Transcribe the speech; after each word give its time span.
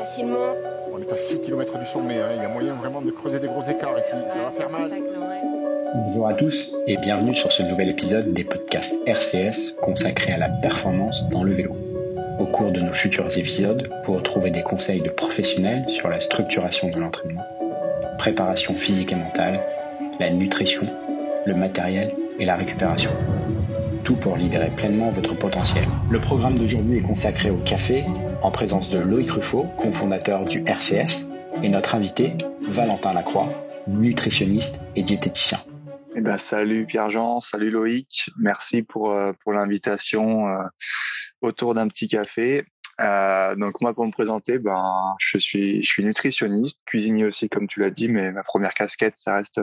facilement. 0.00 0.54
On 0.92 0.98
est 0.98 1.12
à 1.12 1.16
6 1.16 1.40
km 1.40 1.78
du 1.78 1.86
sommet, 1.86 2.20
hein. 2.20 2.30
il 2.34 2.42
y 2.42 2.44
a 2.44 2.48
moyen 2.48 2.72
vraiment 2.74 3.02
de 3.02 3.10
creuser 3.10 3.38
des 3.38 3.48
gros 3.48 3.62
écarts 3.62 3.98
ici, 3.98 4.16
ça 4.28 4.42
va 4.42 4.50
faire 4.50 4.70
mal. 4.70 4.90
Bonjour 5.94 6.26
à 6.26 6.34
tous 6.34 6.74
et 6.86 6.96
bienvenue 6.96 7.34
sur 7.34 7.52
ce 7.52 7.62
nouvel 7.62 7.90
épisode 7.90 8.32
des 8.32 8.44
podcasts 8.44 8.94
RCS 9.06 9.76
consacrés 9.82 10.32
à 10.32 10.38
la 10.38 10.48
performance 10.48 11.28
dans 11.28 11.42
le 11.42 11.52
vélo. 11.52 11.76
Au 12.38 12.46
cours 12.46 12.72
de 12.72 12.80
nos 12.80 12.94
futurs 12.94 13.36
épisodes, 13.36 13.90
vous 14.06 14.14
retrouverez 14.14 14.50
des 14.50 14.62
conseils 14.62 15.02
de 15.02 15.10
professionnels 15.10 15.84
sur 15.88 16.08
la 16.08 16.20
structuration 16.20 16.88
de 16.88 16.98
l'entraînement, 16.98 17.44
préparation 18.18 18.74
physique 18.74 19.12
et 19.12 19.16
mentale, 19.16 19.60
la 20.18 20.30
nutrition, 20.30 20.86
le 21.44 21.54
matériel 21.54 22.14
et 22.38 22.46
la 22.46 22.56
récupération 22.56 23.10
tout 24.02 24.16
pour 24.16 24.36
libérer 24.36 24.70
pleinement 24.70 25.10
votre 25.10 25.34
potentiel. 25.34 25.84
Le 26.10 26.20
programme 26.20 26.58
d'aujourd'hui 26.58 26.98
est 26.98 27.02
consacré 27.02 27.50
au 27.50 27.58
café, 27.58 28.04
en 28.42 28.50
présence 28.50 28.90
de 28.90 28.98
Loïc 28.98 29.30
Ruffo, 29.30 29.66
cofondateur 29.78 30.44
du 30.44 30.62
RCS, 30.66 31.30
et 31.62 31.68
notre 31.68 31.94
invité, 31.94 32.34
Valentin 32.68 33.12
Lacroix, 33.12 33.48
nutritionniste 33.86 34.82
et 34.96 35.02
diététicien. 35.02 35.58
Eh 36.16 36.20
ben, 36.20 36.38
salut 36.38 36.86
Pierre-Jean, 36.86 37.40
salut 37.40 37.70
Loïc, 37.70 38.30
merci 38.38 38.82
pour, 38.82 39.12
euh, 39.12 39.32
l'invitation 39.46 40.48
euh, 40.48 40.64
autour 41.40 41.74
d'un 41.74 41.88
petit 41.88 42.08
café. 42.08 42.64
Euh, 43.00 43.56
donc 43.56 43.80
moi 43.80 43.94
pour 43.94 44.06
me 44.06 44.12
présenter, 44.12 44.58
ben 44.58 45.14
je 45.18 45.38
suis 45.38 45.82
je 45.82 45.88
suis 45.88 46.04
nutritionniste, 46.04 46.80
cuisinier 46.84 47.24
aussi 47.24 47.48
comme 47.48 47.66
tu 47.66 47.80
l'as 47.80 47.90
dit, 47.90 48.08
mais 48.08 48.30
ma 48.32 48.42
première 48.42 48.74
casquette 48.74 49.14
ça 49.16 49.36
reste 49.36 49.60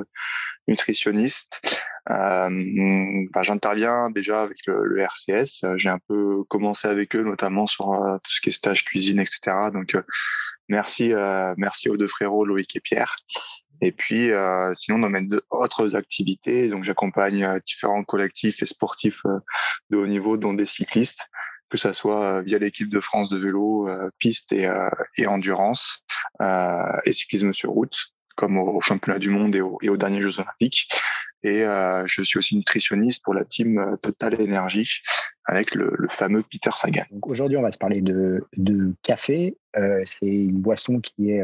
nutritionniste. 0.67 1.61
Euh, 2.09 2.49
ben, 2.49 3.43
j'interviens 3.43 4.09
déjà 4.09 4.41
avec 4.41 4.57
le, 4.65 4.99
RCS. 4.99 5.65
J'ai 5.77 5.89
un 5.89 5.99
peu 6.07 6.43
commencé 6.47 6.87
avec 6.87 7.15
eux, 7.15 7.23
notamment 7.23 7.67
sur 7.67 7.93
euh, 7.93 8.17
tout 8.23 8.31
ce 8.31 8.41
qui 8.41 8.49
est 8.49 8.53
stage 8.53 8.85
cuisine, 8.85 9.19
etc. 9.19 9.69
Donc 9.73 9.95
merci 10.69 11.13
merci 11.57 11.89
aux 11.89 11.97
deux 11.97 12.07
frérots 12.07 12.45
Loïc 12.45 12.75
et 12.75 12.81
Pierre. 12.81 13.17
Et 13.81 13.91
puis, 13.91 14.31
euh, 14.31 14.73
sinon, 14.75 14.99
dans 14.99 15.09
mes 15.09 15.27
autres 15.51 15.95
activités, 15.95 16.69
donc 16.69 16.83
j'accompagne 16.83 17.59
différents 17.65 18.03
collectifs 18.03 18.63
et 18.63 18.65
sportifs 18.65 19.23
de 19.89 19.97
haut 19.97 20.07
niveau, 20.07 20.37
dont 20.37 20.53
des 20.53 20.65
cyclistes, 20.65 21.27
que 21.69 21.77
ça 21.77 21.93
soit 21.93 22.23
euh, 22.23 22.41
via 22.41 22.59
l'équipe 22.59 22.89
de 22.89 22.99
France 22.99 23.29
de 23.29 23.37
vélo, 23.37 23.87
euh, 23.89 24.09
piste 24.19 24.51
et, 24.51 24.67
euh, 24.67 24.89
endurance, 25.27 26.03
et 27.05 27.13
cyclisme 27.13 27.53
sur 27.53 27.71
route, 27.71 27.97
comme 28.35 28.57
au, 28.57 28.81
championnat 28.81 29.19
du 29.19 29.29
monde 29.29 29.55
et, 29.55 29.61
au, 29.61 29.77
et 29.81 29.89
aux 29.89 29.97
derniers 29.97 30.21
Jeux 30.21 30.39
olympiques. 30.39 30.87
Et 31.43 31.63
je 32.05 32.23
suis 32.23 32.39
aussi 32.39 32.55
nutritionniste 32.55 33.23
pour 33.23 33.33
la 33.33 33.45
team 33.45 33.97
Total 34.01 34.35
Energy 34.41 35.01
avec 35.45 35.75
le, 35.75 35.93
le 35.97 36.07
fameux 36.09 36.43
Peter 36.43 36.71
Sagan. 36.75 37.03
Aujourd'hui, 37.21 37.57
on 37.57 37.61
va 37.61 37.71
se 37.71 37.77
parler 37.77 38.01
de, 38.01 38.47
de 38.57 38.93
café. 39.03 39.55
C'est 39.75 40.25
une 40.25 40.59
boisson 40.59 40.99
qui 40.99 41.31
est 41.31 41.43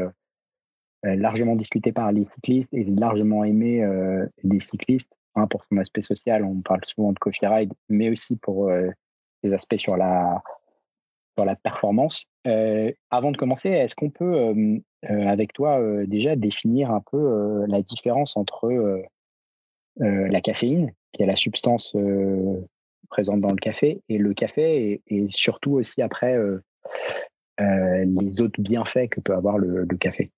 largement 1.02 1.54
discutée 1.54 1.92
par 1.92 2.10
les 2.10 2.26
cyclistes 2.34 2.72
et 2.72 2.84
largement 2.84 3.44
aimée 3.44 3.86
des 4.42 4.60
cyclistes. 4.60 5.10
Hein, 5.36 5.46
pour 5.48 5.64
son 5.68 5.78
aspect 5.78 6.02
social, 6.02 6.44
on 6.44 6.60
parle 6.60 6.80
souvent 6.84 7.12
de 7.12 7.18
coffee 7.18 7.46
ride, 7.46 7.72
mais 7.88 8.10
aussi 8.10 8.36
pour 8.36 8.70
aspects 9.52 9.76
sur 9.76 9.96
la, 9.96 10.42
sur 11.36 11.44
la 11.44 11.56
performance. 11.56 12.24
Euh, 12.46 12.92
avant 13.10 13.32
de 13.32 13.36
commencer, 13.36 13.68
est-ce 13.68 13.94
qu'on 13.94 14.10
peut, 14.10 14.34
euh, 14.34 14.78
euh, 15.10 15.26
avec 15.26 15.52
toi, 15.52 15.80
déjà 16.06 16.36
définir 16.36 16.90
un 16.90 17.02
peu 17.10 17.64
la 17.66 17.82
différence 17.82 18.36
entre 18.36 19.02
la 19.98 20.40
caféine, 20.40 20.92
qui 21.12 21.22
est 21.22 21.26
la 21.26 21.36
substance 21.36 21.96
présente 23.10 23.40
dans 23.40 23.50
le 23.50 23.56
café, 23.56 24.00
et 24.08 24.18
le 24.18 24.34
café, 24.34 25.02
et, 25.06 25.26
surtout 25.28 25.72
aussi 25.72 26.02
après 26.02 26.36
les 27.58 28.40
autres 28.40 28.60
bienfaits 28.60 29.08
que 29.10 29.20
peut 29.20 29.34
avoir 29.34 29.58
le 29.58 29.86
café? 29.96 30.30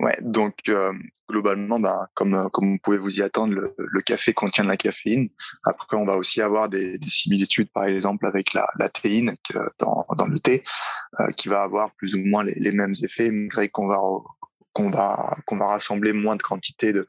Ouais, 0.00 0.16
donc 0.22 0.54
euh, 0.70 0.94
globalement, 1.28 1.78
bah, 1.78 2.08
comme 2.14 2.34
euh, 2.34 2.48
comme 2.48 2.72
vous 2.72 2.78
pouvez 2.82 2.96
vous 2.96 3.18
y 3.18 3.22
attendre, 3.22 3.52
le, 3.52 3.74
le, 3.76 4.00
café 4.00 4.32
contient 4.32 4.64
de 4.64 4.70
la 4.70 4.78
caféine. 4.78 5.28
Après, 5.62 5.94
on 5.98 6.06
va 6.06 6.16
aussi 6.16 6.40
avoir 6.40 6.70
des, 6.70 6.96
des 6.96 7.10
similitudes, 7.10 7.70
par 7.70 7.84
exemple, 7.84 8.26
avec 8.26 8.54
la, 8.54 8.66
la 8.78 8.88
théine 8.88 9.36
dans, 9.78 10.06
dans 10.16 10.26
le 10.26 10.38
thé, 10.38 10.64
euh, 11.20 11.30
qui 11.32 11.50
va 11.50 11.62
avoir 11.62 11.94
plus 11.96 12.14
ou 12.14 12.18
moins 12.24 12.42
les, 12.44 12.54
les 12.54 12.72
mêmes 12.72 12.94
effets, 13.02 13.30
malgré 13.30 13.68
qu'on 13.68 13.86
va 13.88 14.00
qu'on 14.72 14.88
va 14.88 15.36
qu'on 15.46 15.58
va 15.58 15.66
rassembler 15.66 16.14
moins 16.14 16.36
de 16.36 16.42
quantité 16.42 16.94
de 16.94 17.06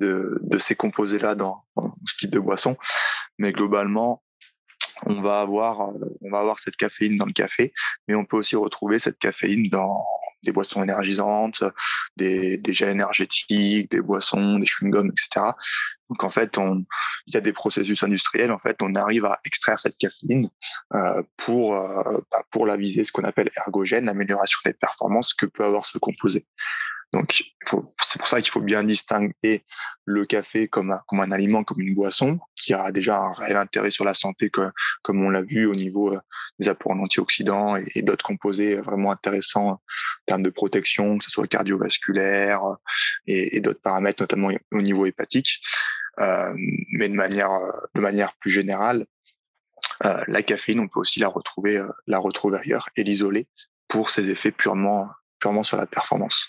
de, 0.00 0.40
de 0.42 0.58
ces 0.58 0.74
composés-là 0.74 1.36
dans, 1.36 1.62
dans, 1.76 1.94
ce 2.06 2.16
type 2.16 2.30
de 2.30 2.40
boisson. 2.40 2.76
Mais 3.38 3.52
globalement, 3.52 4.20
on 5.06 5.22
va 5.22 5.42
avoir 5.42 5.90
on 6.22 6.30
va 6.30 6.40
avoir 6.40 6.58
cette 6.58 6.76
caféine 6.76 7.18
dans 7.18 7.26
le 7.26 7.32
café, 7.32 7.72
mais 8.08 8.16
on 8.16 8.24
peut 8.24 8.36
aussi 8.36 8.56
retrouver 8.56 8.98
cette 8.98 9.20
caféine 9.20 9.68
dans 9.68 10.04
des 10.42 10.52
boissons 10.52 10.82
énergisantes, 10.82 11.62
des, 12.16 12.58
des 12.58 12.74
gels 12.74 12.90
énergétiques, 12.90 13.90
des 13.90 14.00
boissons, 14.00 14.58
des 14.58 14.66
chewing-gums, 14.66 15.10
etc. 15.10 15.52
Donc 16.08 16.24
en 16.24 16.30
fait, 16.30 16.58
on, 16.58 16.84
il 17.26 17.34
y 17.34 17.36
a 17.36 17.40
des 17.40 17.52
processus 17.52 18.02
industriels. 18.02 18.52
En 18.52 18.58
fait, 18.58 18.76
on 18.82 18.94
arrive 18.94 19.24
à 19.24 19.40
extraire 19.46 19.78
cette 19.78 19.96
caféine 19.96 20.48
euh, 20.94 21.22
pour 21.36 21.74
euh, 21.74 22.20
bah, 22.30 22.42
pour 22.50 22.66
la 22.66 22.76
viser, 22.76 23.04
ce 23.04 23.12
qu'on 23.12 23.24
appelle 23.24 23.50
ergogène, 23.56 24.06
l'amélioration 24.06 24.58
des 24.66 24.74
performances 24.74 25.32
que 25.32 25.46
peut 25.46 25.64
avoir 25.64 25.86
ce 25.86 25.98
composé. 25.98 26.46
Donc, 27.12 27.42
c'est 28.00 28.18
pour 28.18 28.28
ça 28.28 28.40
qu'il 28.40 28.50
faut 28.50 28.62
bien 28.62 28.84
distinguer 28.84 29.64
le 30.04 30.24
café 30.24 30.66
comme 30.66 30.92
un, 30.92 31.00
comme 31.06 31.20
un 31.20 31.30
aliment, 31.30 31.62
comme 31.62 31.80
une 31.80 31.94
boisson, 31.94 32.40
qui 32.56 32.72
a 32.72 32.90
déjà 32.90 33.18
un 33.18 33.32
réel 33.34 33.56
intérêt 33.56 33.90
sur 33.90 34.04
la 34.04 34.14
santé, 34.14 34.50
comme 35.02 35.24
on 35.24 35.30
l'a 35.30 35.42
vu 35.42 35.66
au 35.66 35.74
niveau 35.74 36.14
euh, 36.14 36.18
des 36.58 36.68
apports 36.68 36.92
en 36.92 37.00
antioxydants 37.00 37.76
et, 37.76 38.02
d'autres 38.02 38.24
composés 38.24 38.76
vraiment 38.76 39.12
intéressants 39.12 39.68
en 39.68 39.80
termes 40.26 40.42
de 40.42 40.50
protection, 40.50 41.18
que 41.18 41.24
ce 41.24 41.30
soit 41.30 41.46
cardiovasculaire 41.46 42.62
et, 43.26 43.56
et 43.56 43.60
d'autres 43.60 43.82
paramètres, 43.82 44.22
notamment 44.22 44.50
au 44.72 44.82
niveau 44.82 45.06
hépatique. 45.06 45.60
Euh, 46.20 46.52
mais 46.92 47.08
de 47.08 47.14
manière, 47.14 47.50
de 47.94 48.00
manière 48.00 48.34
plus 48.36 48.50
générale, 48.50 49.06
euh, 50.04 50.24
la 50.26 50.42
caféine, 50.42 50.80
on 50.80 50.88
peut 50.88 51.00
aussi 51.00 51.20
la 51.20 51.28
retrouver, 51.28 51.78
euh, 51.78 51.88
la 52.06 52.18
retrouver 52.18 52.58
ailleurs 52.58 52.88
et 52.96 53.04
l'isoler 53.04 53.46
pour 53.88 54.10
ses 54.10 54.30
effets 54.30 54.52
purement, 54.52 55.08
purement 55.38 55.62
sur 55.62 55.76
la 55.76 55.86
performance. 55.86 56.48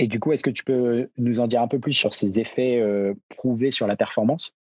Et 0.00 0.06
du 0.06 0.18
coup, 0.18 0.32
est-ce 0.32 0.42
que 0.42 0.48
tu 0.48 0.64
peux 0.64 1.10
nous 1.18 1.40
en 1.40 1.46
dire 1.46 1.60
un 1.60 1.68
peu 1.68 1.78
plus 1.78 1.92
sur 1.92 2.14
ces 2.14 2.40
effets 2.40 2.80
euh, 2.80 3.12
prouvés 3.36 3.70
sur 3.70 3.86
la 3.86 3.96
performance? 3.96 4.54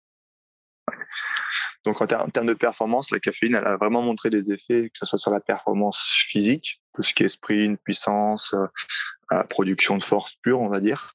Donc 1.85 2.03
en, 2.03 2.07
termes 2.07 2.49
de 2.49 2.55
performance, 2.55 3.13
la 3.13 3.21
caféine, 3.21 3.55
elle 3.55 3.69
a 3.69 3.77
vraiment 3.77 4.03
montré 4.03 4.31
des 4.31 4.51
effets, 4.51 4.91
que 4.91 4.99
ce 4.99 5.07
soit 5.07 5.21
sur 5.21 5.31
la 5.31 5.39
performance 5.39 6.25
physique, 6.27 6.83
tout 6.93 7.05
ce 7.05 7.15
qui 7.15 7.23
est 7.23 7.29
sprint, 7.29 7.81
puissance, 7.85 8.53
euh, 9.33 9.45
production 9.45 9.97
de 9.97 10.03
force 10.03 10.35
pure, 10.43 10.61
on 10.61 10.71
va 10.71 10.81
dire, 10.81 11.15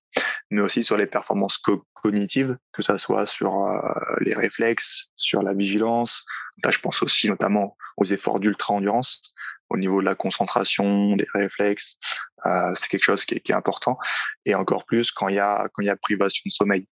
mais 0.52 0.62
aussi 0.62 0.86
sur 0.86 0.96
les 0.96 1.06
performances 1.06 1.58
cognitives, 1.94 2.58
que 2.72 2.82
ce 2.82 2.96
soit 2.96 3.26
sur 3.26 3.66
euh, 3.66 3.82
les 4.22 4.34
réflexes, 4.34 5.10
sur 5.18 5.44
la 5.44 5.54
vigilance. 5.54 6.24
Là, 6.64 6.72
je 6.72 6.80
pense 6.80 7.04
aussi 7.04 7.28
notamment 7.28 7.76
aux 7.98 8.06
efforts 8.06 8.40
d'ultra-endurance, 8.40 9.34
au 9.74 9.78
niveau 9.78 10.02
de 10.02 10.06
la 10.06 10.16
concentration, 10.16 11.16
des 11.16 11.28
réflexes, 11.34 11.98
euh, 12.46 12.72
c'est 12.76 12.88
quelque 12.88 13.04
chose 13.04 13.26
qui 13.26 13.36
est, 13.36 13.40
qui 13.40 13.52
est, 13.52 13.56
important. 13.56 13.98
Et 14.46 14.54
encore 14.56 14.86
plus 14.86 15.12
quand 15.12 15.28
il 15.28 15.36
y 15.36 15.40
a 15.40 15.68
quand 15.74 15.82
il 15.82 15.88
y 15.88 15.90
a 15.90 15.96
privation 15.96 16.44
de 16.46 16.52
sommeil, 16.52 16.88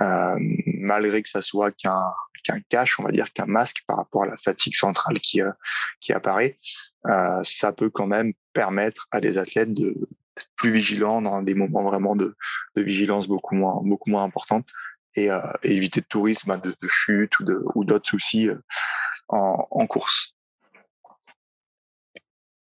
euh, 0.00 0.36
malgré 0.66 1.22
que 1.22 1.28
ça 1.28 1.42
soit 1.42 1.70
qu'un 1.70 2.00
qu'un 2.42 2.60
cache, 2.68 2.98
on 2.98 3.02
va 3.02 3.10
dire 3.10 3.32
qu'un 3.32 3.46
masque 3.46 3.82
par 3.86 3.98
rapport 3.98 4.24
à 4.24 4.26
la 4.26 4.36
fatigue 4.36 4.74
centrale 4.74 5.20
qui 5.20 5.42
euh, 5.42 5.52
qui 6.00 6.12
apparaît, 6.12 6.58
euh, 7.06 7.40
ça 7.44 7.72
peut 7.72 7.90
quand 7.90 8.06
même 8.06 8.32
permettre 8.54 9.06
à 9.10 9.20
des 9.20 9.36
athlètes 9.38 9.74
de 9.74 9.94
plus 10.56 10.70
vigilants 10.70 11.22
dans 11.22 11.42
des 11.42 11.54
moments 11.54 11.84
vraiment 11.84 12.16
de, 12.16 12.34
de 12.76 12.82
vigilance 12.82 13.28
beaucoup 13.28 13.54
moins 13.54 13.80
beaucoup 13.82 14.10
moins 14.10 14.24
importantes 14.24 14.66
et, 15.16 15.30
euh, 15.30 15.40
et 15.62 15.76
éviter 15.76 16.00
de 16.00 16.06
tourisme, 16.06 16.58
de, 16.60 16.70
de 16.70 16.88
chute 16.88 17.38
ou 17.40 17.44
de 17.44 17.62
ou 17.74 17.84
d'autres 17.84 18.08
soucis 18.08 18.48
euh, 18.48 18.58
en, 19.28 19.66
en 19.70 19.86
course. 19.86 20.34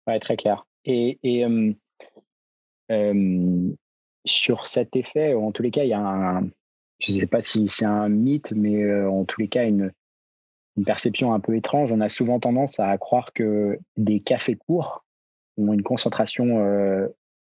Ouais, 0.07 0.19
très 0.19 0.37
clair. 0.37 0.65
Et, 0.85 1.19
sur 4.25 4.65
cet 4.65 4.95
effet, 4.95 5.33
en 5.33 5.51
tous 5.51 5.63
les 5.63 5.71
cas, 5.71 5.83
il 5.83 5.89
y 5.89 5.93
a 5.93 5.99
un, 5.99 6.43
je 6.99 7.13
ne 7.13 7.19
sais 7.19 7.27
pas 7.27 7.41
si 7.41 7.67
c'est 7.69 7.85
un 7.85 8.09
mythe, 8.09 8.51
mais 8.51 8.83
euh, 8.83 9.09
en 9.09 9.25
tous 9.25 9.41
les 9.41 9.47
cas, 9.47 9.65
une, 9.65 9.91
perception 10.85 11.33
un 11.33 11.39
peu 11.39 11.55
étrange. 11.55 11.91
On 11.91 12.01
a 12.01 12.09
souvent 12.09 12.39
tendance 12.39 12.79
à 12.79 12.97
croire 12.97 13.31
que 13.31 13.77
des 13.95 14.21
cafés 14.21 14.55
courts 14.55 15.05
ont 15.55 15.71
une 15.71 15.83
concentration 15.83 16.65
euh, 16.65 17.07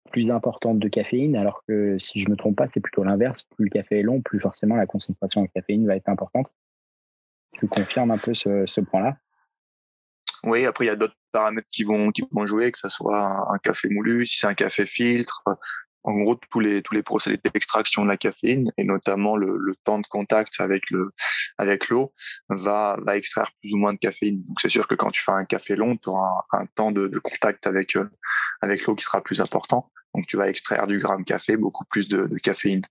plus 0.09 0.31
importante 0.31 0.79
de 0.79 0.87
caféine, 0.87 1.35
alors 1.35 1.61
que 1.67 1.99
si 1.99 2.21
je 2.21 2.27
ne 2.27 2.31
me 2.31 2.37
trompe 2.37 2.55
pas, 2.55 2.67
c'est 2.73 2.79
plutôt 2.79 3.03
l'inverse. 3.03 3.43
Plus 3.43 3.65
le 3.65 3.71
café 3.71 3.99
est 3.99 4.03
long, 4.03 4.21
plus 4.21 4.39
forcément 4.39 4.77
la 4.77 4.85
concentration 4.85 5.41
de 5.41 5.47
caféine 5.47 5.85
va 5.85 5.97
être 5.97 6.07
importante. 6.07 6.47
Tu 7.53 7.67
confirmes 7.67 8.11
un 8.11 8.17
peu 8.17 8.33
ce 8.33 8.79
point-là 8.79 9.17
oui, 10.43 10.65
après 10.65 10.85
il 10.85 10.87
y 10.87 10.91
a 10.91 10.95
d'autres 10.95 11.15
paramètres 11.31 11.69
qui 11.71 11.83
vont 11.83 12.11
qui 12.11 12.23
vont 12.31 12.45
jouer, 12.45 12.71
que 12.71 12.79
ce 12.79 12.89
soit 12.89 13.51
un, 13.51 13.57
café 13.57 13.89
moulu, 13.89 14.25
si 14.25 14.39
c'est 14.39 14.47
un 14.47 14.53
café 14.53 14.85
filtre, 14.85 15.43
en 16.03 16.13
gros 16.13 16.35
tous 16.49 16.59
les 16.59 16.81
tous 16.81 16.93
les 16.93 17.03
procédés 17.03 17.39
d'extraction 17.53 18.03
de 18.03 18.09
la 18.09 18.17
caféine 18.17 18.71
et 18.77 18.83
notamment 18.83 19.35
le, 19.37 19.57
le 19.57 19.75
temps 19.83 19.99
de 19.99 20.07
contact 20.07 20.59
avec 20.59 20.83
le 20.89 21.11
avec 21.57 21.89
l'eau 21.89 22.13
va 22.49 22.97
va 23.01 23.17
extraire 23.17 23.51
plus 23.61 23.73
ou 23.73 23.77
moins 23.77 23.93
de 23.93 23.99
caféine. 23.99 24.43
Donc 24.47 24.61
c'est 24.61 24.69
sûr 24.69 24.87
que 24.87 24.95
quand 24.95 25.11
tu 25.11 25.21
fais 25.21 25.31
un 25.31 25.45
café 25.45 25.75
long, 25.75 25.97
tu 25.97 26.09
auras 26.09 26.43
un, 26.53 26.65
temps 26.67 26.91
de, 26.91 27.07
de, 27.07 27.19
contact 27.19 27.67
avec 27.67 27.95
euh, 27.95 28.09
avec 28.61 28.85
l'eau 28.85 28.95
qui 28.95 29.03
sera 29.03 29.21
plus 29.21 29.41
important. 29.41 29.91
Donc 30.15 30.25
tu 30.27 30.37
vas 30.37 30.49
extraire 30.49 30.87
du 30.87 30.99
gramme 30.99 31.25
café 31.25 31.57
beaucoup 31.57 31.85
plus 31.85 32.07
de, 32.07 32.27
de 32.27 32.37
caféine. 32.37 32.81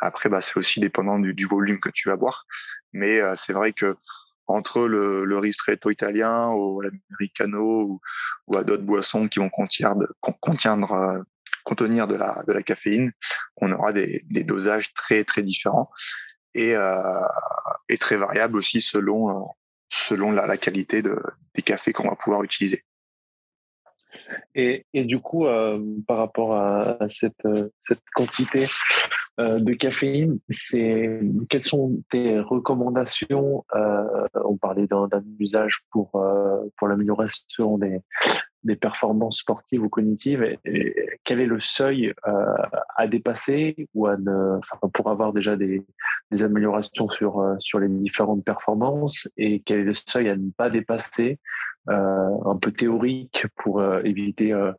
Après 0.00 0.28
bah 0.28 0.40
c'est 0.40 0.58
aussi 0.58 0.80
dépendant 0.80 1.18
du, 1.18 1.34
du, 1.34 1.46
volume 1.46 1.80
que 1.80 1.90
tu 1.90 2.08
vas 2.08 2.16
boire, 2.16 2.46
mais 2.92 3.20
euh, 3.20 3.34
c'est 3.36 3.52
vrai 3.52 3.72
que 3.72 3.96
entre 4.46 4.86
le, 4.88 5.24
le 5.24 5.38
ristretto 5.38 5.90
italien 5.90 6.50
ou 6.50 6.80
l'americano 6.80 7.82
ou, 7.82 8.00
ou 8.46 8.56
à 8.56 8.64
d'autres 8.64 8.82
boissons 8.82 9.28
qui 9.28 9.38
vont 9.38 9.50
contenir, 9.50 9.94
contenir 10.40 10.92
euh, 10.92 11.18
contenir 11.64 12.06
de 12.06 12.14
la, 12.14 12.42
de 12.46 12.52
la 12.52 12.62
caféine, 12.62 13.12
on 13.56 13.72
aura 13.72 13.92
des, 13.92 14.22
des 14.30 14.44
dosages 14.44 14.92
très 14.92 15.24
très 15.24 15.42
différents 15.42 15.90
et, 16.54 16.76
euh, 16.76 17.26
et 17.88 17.98
très 17.98 18.16
variables 18.16 18.56
aussi 18.58 18.82
selon, 18.82 19.30
euh, 19.30 19.44
selon 19.88 20.30
la, 20.30 20.46
la 20.46 20.56
qualité 20.58 21.02
de, 21.02 21.18
des 21.54 21.62
cafés 21.62 21.92
qu'on 21.92 22.08
va 22.08 22.16
pouvoir 22.16 22.42
utiliser. 22.44 22.84
Et, 24.54 24.84
du 24.94 25.18
coup, 25.18 25.46
euh, 25.46 25.80
par 26.06 26.18
rapport 26.18 26.54
à, 26.54 26.98
euh, 27.00 27.08
cette 27.08 28.00
quantité 28.14 28.66
euh, 29.40 29.58
de 29.58 29.72
caféine, 29.74 30.38
c'est 30.48 31.20
quelles 31.48 31.64
sont 31.64 32.02
tes 32.10 32.38
recommandations 32.38 33.64
On 34.34 34.56
parlait 34.56 34.86
d'un 34.86 35.08
usage 35.38 35.80
pour 35.90 36.10
pour 36.76 36.88
l'amélioration 36.88 37.78
des, 37.78 38.00
des 38.62 38.76
performances 38.76 39.38
sportives 39.38 39.82
ou 39.82 39.88
cognitives, 39.88 40.56
quel 41.24 41.40
est 41.40 41.46
le 41.46 41.58
seuil 41.58 42.14
à 42.96 43.08
dépasser 43.08 43.88
ou 43.94 44.06
pour 44.92 45.10
avoir 45.10 45.32
déjà 45.32 45.56
des, 45.56 45.82
des 46.30 46.42
améliorations 46.42 47.08
sur, 47.08 47.56
sur 47.58 47.80
les 47.80 47.88
différentes 47.88 48.44
performances 48.44 49.28
et 49.36 49.60
quel 49.66 49.80
est 49.80 49.84
le 49.84 49.94
seuil 49.94 50.28
à 50.28 50.36
ne 50.36 50.50
pas 50.50 50.70
dépasser, 50.70 51.40
un 51.86 52.56
peu 52.56 52.72
théorique 52.72 53.46
pour 53.56 53.80
euh, 53.80 54.00
éviter, 54.04 54.52
euh, 54.52 54.72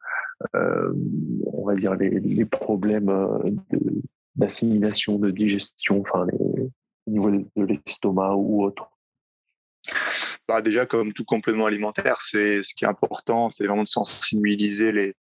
euh, 0.55 0.93
on 1.45 1.65
va 1.65 1.75
dire, 1.75 1.95
les, 1.95 2.45
problèmes 2.45 3.11
d'assimilation, 4.35 5.17
de, 5.19 5.31
digestion, 5.31 6.01
enfin, 6.01 6.27
au 6.33 7.11
niveau 7.11 7.31
de 7.31 7.63
l'estomac 7.63 8.35
ou 8.35 8.63
autre. 8.63 8.89
Bah 10.47 10.61
déjà, 10.61 10.85
comme 10.85 11.13
tout 11.13 11.25
complément 11.25 11.67
alimentaire, 11.67 12.21
ce 12.21 12.73
qui 12.73 12.85
est 12.85 12.87
important, 12.87 13.49
c'est 13.49 13.67
vraiment 13.67 13.83
de 13.83 13.87
sensibiliser 13.87 14.91
les, 14.91 15.15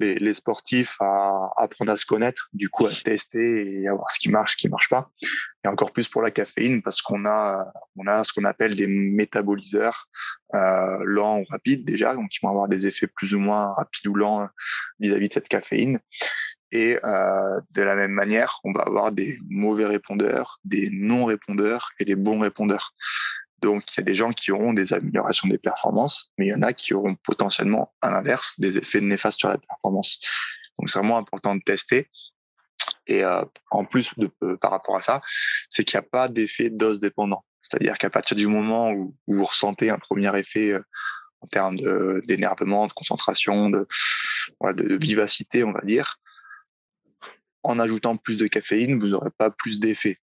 les, 0.00 0.16
les, 0.16 0.34
sportifs 0.34 0.96
à 1.00 1.50
apprendre 1.56 1.92
à 1.92 1.96
se 1.96 2.06
connaître, 2.06 2.48
du 2.52 2.68
coup 2.68 2.86
à 2.86 2.92
tester 3.04 3.80
et 3.80 3.88
à 3.88 3.94
voir 3.94 4.10
ce 4.10 4.18
qui 4.18 4.28
marche, 4.28 4.52
ce 4.52 4.56
qui 4.56 4.68
marche 4.68 4.88
pas. 4.88 5.10
Et 5.64 5.68
encore 5.68 5.92
plus 5.92 6.08
pour 6.08 6.22
la 6.22 6.30
caféine, 6.30 6.82
parce 6.82 7.02
qu'on 7.02 7.24
a, 7.26 7.72
on 7.96 8.06
a 8.06 8.24
ce 8.24 8.32
qu'on 8.32 8.44
appelle 8.44 8.76
des 8.76 8.86
métaboliseurs 8.86 10.08
euh, 10.54 10.98
lents 11.04 11.40
ou 11.40 11.44
rapides 11.48 11.84
déjà, 11.84 12.14
donc 12.14 12.28
qui 12.28 12.38
vont 12.42 12.50
avoir 12.50 12.68
des 12.68 12.86
effets 12.86 13.06
plus 13.06 13.34
ou 13.34 13.40
moins 13.40 13.72
rapides 13.74 14.06
ou 14.06 14.14
lents 14.14 14.48
vis-à-vis 15.00 15.26
-vis 15.26 15.28
de 15.28 15.34
cette 15.34 15.48
caféine. 15.48 15.98
Et 16.72 16.98
euh, 17.04 17.60
de 17.70 17.82
la 17.82 17.94
même 17.94 18.10
manière, 18.10 18.58
on 18.64 18.72
va 18.72 18.82
avoir 18.82 19.12
des 19.12 19.38
mauvais 19.48 19.86
répondeurs, 19.86 20.58
des 20.64 20.90
non-répondeurs 20.92 21.90
et 22.00 22.04
des 22.04 22.16
bons 22.16 22.40
répondeurs. 22.40 22.94
Donc, 23.62 23.84
il 23.92 23.98
y 23.98 24.00
a 24.00 24.04
des 24.04 24.14
gens 24.14 24.32
qui 24.32 24.52
auront 24.52 24.72
des 24.72 24.92
améliorations 24.92 25.48
des 25.48 25.58
performances, 25.58 26.30
mais 26.38 26.46
il 26.46 26.50
y 26.50 26.54
en 26.54 26.62
a 26.62 26.72
qui 26.72 26.94
auront 26.94 27.14
potentiellement, 27.14 27.94
à 28.02 28.10
l'inverse, 28.10 28.60
des 28.60 28.78
effets 28.78 29.00
néfastes 29.00 29.38
sur 29.38 29.48
la 29.48 29.58
performance. 29.58 30.18
Donc, 30.78 30.90
c'est 30.90 30.98
vraiment 30.98 31.18
important 31.18 31.54
de 31.54 31.62
tester. 31.64 32.10
Et 33.06 33.24
euh, 33.24 33.44
en 33.70 33.84
plus, 33.84 34.12
de, 34.18 34.30
euh, 34.42 34.56
par 34.56 34.70
rapport 34.70 34.96
à 34.96 35.00
ça, 35.00 35.22
c'est 35.68 35.84
qu'il 35.84 35.98
n'y 35.98 36.04
a 36.04 36.08
pas 36.08 36.28
d'effet 36.28 36.70
dose 36.70 37.00
dépendant. 37.00 37.44
C'est-à-dire 37.62 37.98
qu'à 37.98 38.10
partir 38.10 38.36
du 38.36 38.46
moment 38.46 38.90
où, 38.92 39.16
vous 39.26 39.44
ressentez 39.44 39.90
un 39.90 39.98
premier 39.98 40.36
effet 40.38 40.72
euh, 40.72 40.82
en 41.40 41.46
termes 41.46 41.76
d'énervement, 42.26 42.86
de, 42.86 42.92
concentration, 42.92 43.70
de, 43.70 43.86
de, 44.62 44.98
vivacité, 44.98 45.64
on 45.64 45.72
va 45.72 45.82
dire, 45.82 46.18
en 47.62 47.78
ajoutant 47.78 48.16
plus 48.16 48.36
de 48.36 48.46
caféine, 48.46 48.98
vous 48.98 49.08
n'aurez 49.08 49.30
pas 49.36 49.50
plus 49.50 49.78
d'effet, 49.78 50.18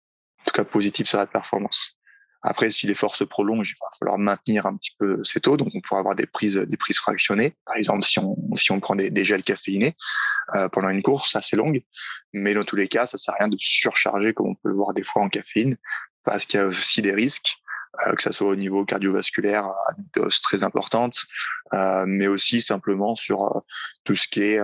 en 0.41 0.43
tout 0.45 0.51
cas 0.51 0.63
positif 0.63 1.07
sur 1.07 1.17
la 1.17 1.25
performance. 1.25 1.98
Après, 2.41 2.71
si 2.71 2.87
l'effort 2.87 3.15
se 3.15 3.23
prolonge, 3.25 3.71
il 3.71 3.75
va 3.81 3.87
falloir 3.99 4.17
maintenir 4.17 4.65
un 4.65 4.75
petit 4.77 4.95
peu 4.97 5.21
ces 5.23 5.41
taux. 5.41 5.57
Donc, 5.57 5.69
on 5.73 5.81
pourra 5.81 5.99
avoir 5.99 6.15
des 6.15 6.25
prises, 6.25 6.55
des 6.55 6.77
prises 6.77 6.97
fractionnées. 6.97 7.53
Par 7.65 7.75
exemple, 7.75 8.03
si 8.05 8.19
on, 8.19 8.37
si 8.55 8.71
on 8.71 8.79
prend 8.79 8.95
des, 8.95 9.11
des 9.11 9.25
gels 9.25 9.43
caféinés 9.43 9.95
euh, 10.55 10.69
pendant 10.69 10.89
une 10.89 11.03
course 11.03 11.35
assez 11.35 11.55
longue. 11.55 11.81
Mais 12.33 12.53
dans 12.53 12.63
tous 12.63 12.75
les 12.75 12.87
cas, 12.87 13.05
ça 13.05 13.17
sert 13.17 13.33
à 13.35 13.37
rien 13.39 13.49
de 13.49 13.57
surcharger 13.59 14.33
comme 14.33 14.47
on 14.47 14.55
peut 14.55 14.69
le 14.69 14.75
voir 14.75 14.93
des 14.93 15.03
fois 15.03 15.21
en 15.21 15.29
caféine 15.29 15.77
parce 16.23 16.45
qu'il 16.45 16.59
y 16.59 16.63
a 16.63 16.67
aussi 16.67 17.01
des 17.01 17.13
risques. 17.13 17.55
Euh, 18.07 18.13
que 18.13 18.21
ça 18.21 18.31
soit 18.31 18.47
au 18.47 18.55
niveau 18.55 18.85
cardiovasculaire 18.85 19.71
doses 20.15 20.41
très 20.41 20.63
importantes, 20.63 21.17
euh, 21.73 22.05
mais 22.07 22.27
aussi 22.27 22.61
simplement 22.61 23.15
sur 23.15 23.43
euh, 23.43 23.59
tout 24.03 24.15
ce 24.15 24.27
qui 24.27 24.41
est 24.41 24.59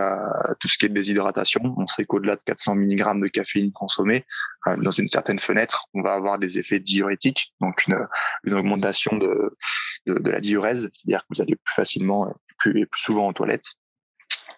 tout 0.60 0.69
ce 0.69 0.77
qui 0.77 0.86
est 0.86 0.89
déshydratation. 0.89 1.62
On 1.77 1.88
sait 1.88 2.06
qu'au-delà 2.06 2.36
de 2.36 2.44
400 2.44 2.75
mg 2.75 3.22
de 3.22 3.27
caféine 3.27 3.72
consommée 3.72 4.25
dans 4.77 4.92
une 4.92 5.10
certaine 5.10 5.39
fenêtre, 5.39 5.88
on 5.94 6.01
va 6.01 6.13
avoir 6.13 6.39
des 6.39 6.60
effets 6.60 6.80
diurétiques, 6.80 7.54
donc 7.62 7.86
une, 7.88 8.07
augmentation 8.54 9.18
de, 9.18 9.57
de, 10.06 10.31
la 10.31 10.39
diurèse, 10.39 10.89
c'est-à-dire 10.94 11.21
que 11.21 11.36
vous 11.36 11.42
allez 11.42 11.56
plus 11.56 11.74
facilement 11.74 12.33
plus, 12.60 12.86
plus 12.88 13.01
souvent 13.01 13.28
en 13.28 13.33
toilette. 13.33 13.66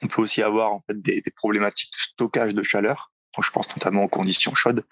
On 0.01 0.07
peut 0.07 0.21
aussi 0.21 0.41
avoir 0.41 0.73
en 0.73 0.83
fait 0.87 1.01
des, 1.01 1.23
problématiques 1.35 1.91
de 1.91 2.01
stockage 2.01 2.53
de 2.53 2.63
chaleur. 2.63 3.11
Je 3.39 3.51
pense 3.51 3.69
notamment 3.69 4.03
aux 4.03 4.09
conditions 4.09 4.55
chaudes, 4.55 4.83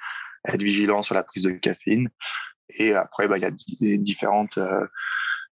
être 0.48 0.62
vigilant 0.62 1.04
sur 1.04 1.16
la 1.16 1.24
prise 1.24 1.44
de 1.44 1.52
caféine. 1.52 2.10
Et 2.70 2.94
après, 2.94 3.28
bah, 3.28 3.38
il 3.38 3.44
y 3.44 3.94
a 3.94 3.98
différentes, 3.98 4.58
euh, 4.58 4.86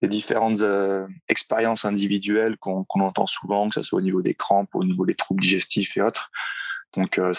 différentes 0.03 0.61
euh, 0.61 1.07
expériences 1.29 1.85
individuelles 1.85 2.57
qu'on 2.59 2.85
qu 2.85 3.01
entend 3.01 3.27
souvent, 3.27 3.69
que 3.69 3.75
ce 3.77 3.83
soit 3.83 3.99
au 3.99 4.03
niveau 4.03 4.23
des 4.23 4.35
crampes, 4.35 4.75
au 4.75 4.85
niveau 4.85 5.07
des 5.07 5.15
troubles 5.15 5.43
digestifs 5.43 5.97
et 5.97 6.03
autres. 6.03 6.31
Donc, 6.95 7.19
euh, 7.19 7.33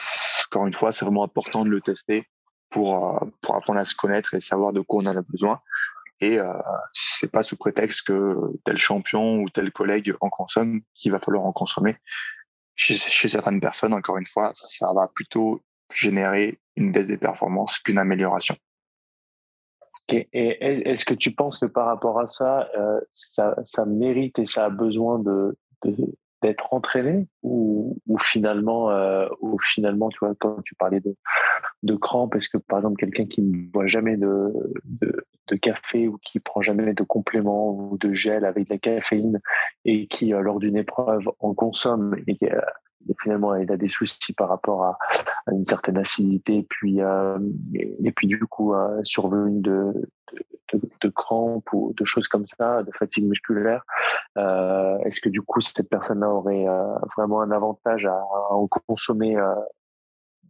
encore 0.47 0.67
une 0.67 0.73
fois, 0.73 0.91
c'est 0.91 1.05
vraiment 1.05 1.23
important 1.23 1.65
de 1.65 1.69
le 1.69 1.81
tester 1.81 2.29
pour, 2.69 3.27
pour 3.41 3.55
apprendre 3.55 3.79
à 3.79 3.85
se 3.85 3.95
connaître 3.95 4.33
et 4.33 4.41
savoir 4.41 4.73
de 4.73 4.81
quoi 4.81 5.01
on 5.03 5.05
a 5.05 5.21
besoin. 5.21 5.59
Et 6.21 6.39
euh, 6.39 6.53
c'est 6.93 7.31
pas 7.31 7.41
sous 7.41 7.57
prétexte 7.57 8.03
que 8.03 8.35
tel 8.63 8.77
champion 8.77 9.39
ou 9.39 9.49
tel 9.49 9.71
collègue 9.71 10.13
en 10.21 10.29
consomme 10.29 10.81
qu'il 10.93 11.11
va 11.11 11.19
falloir 11.19 11.45
en 11.45 11.51
consommer. 11.51 11.97
Chez 12.75 13.27
certaines 13.27 13.59
personnes, 13.59 13.93
encore 13.93 14.17
une 14.17 14.25
fois, 14.25 14.51
ça 14.53 14.93
va 14.95 15.07
plutôt 15.07 15.61
générer 15.93 16.59
une 16.75 16.91
baisse 16.91 17.07
des 17.07 17.17
performances 17.17 17.79
qu'une 17.79 17.99
amélioration. 17.99 18.55
Et 20.13 20.27
est-ce 20.33 21.05
que 21.05 21.13
tu 21.13 21.31
penses 21.31 21.57
que 21.57 21.65
par 21.65 21.87
rapport 21.87 22.19
à 22.19 22.27
ça, 22.27 22.69
euh, 22.77 22.99
ça, 23.13 23.85
mérite 23.85 24.39
et 24.39 24.45
ça 24.45 24.65
a 24.65 24.69
besoin 24.69 25.21
d'être 26.41 26.73
entraîné 26.73 27.27
ou, 27.43 27.97
ou 28.07 28.17
finalement, 28.17 28.91
euh, 28.91 29.27
ou 29.41 29.57
finalement, 29.59 30.09
tu 30.09 30.19
vois, 30.19 30.33
quand 30.39 30.61
tu 30.63 30.75
parlais 30.75 30.99
de, 30.99 31.15
de 31.83 31.95
crampes, 31.95 32.35
est-ce 32.35 32.49
que 32.49 32.57
par 32.57 32.79
exemple 32.79 32.97
quelqu'un 32.97 33.25
qui 33.25 33.41
ne 33.41 33.57
boit 33.67 33.87
jamais 33.87 34.17
de, 34.17 34.53
café 35.61 36.07
ou 36.07 36.17
qui 36.23 36.39
prend 36.39 36.61
jamais 36.61 36.93
de 36.93 37.03
complément 37.03 37.71
ou 37.71 37.97
de 37.97 38.13
gel 38.13 38.45
avec 38.45 38.69
de 38.69 38.73
la 38.73 38.79
caféine 38.79 39.41
et 39.83 40.07
qui 40.07 40.33
euh, 40.33 40.39
lors 40.39 40.59
d'une 40.59 40.77
épreuve 40.77 41.29
en 41.39 41.53
consomme 41.53 42.15
et 43.09 43.15
finalement 43.21 43.55
il 43.55 43.71
a 43.71 43.77
des 43.77 43.89
soucis 43.89 44.33
par 44.33 44.49
rapport 44.49 44.83
à, 44.83 44.97
une 45.51 45.65
certaine 45.65 45.97
acidité 45.97 46.57
et 46.57 46.67
puis 46.69 47.01
euh, 47.01 47.37
et, 47.73 48.11
puis 48.11 48.27
du 48.27 48.39
coup 48.39 48.73
euh, 48.73 48.99
survenue 49.03 49.61
de, 49.61 49.93
crampes 51.15 51.73
ou 51.73 51.93
de 51.97 52.05
choses 52.05 52.27
comme 52.27 52.45
ça 52.45 52.83
de 52.83 52.91
fatigue 52.97 53.27
musculaire 53.27 53.83
euh, 54.37 54.97
est-ce 54.99 55.19
que 55.19 55.29
du 55.29 55.41
coup 55.41 55.59
cette 55.61 55.89
personne-là 55.89 56.29
aurait 56.29 56.67
euh, 56.67 56.95
vraiment 57.17 57.41
un 57.41 57.51
avantage 57.51 58.05
à, 58.05 58.21
en 58.49 58.67
consommer 58.67 59.35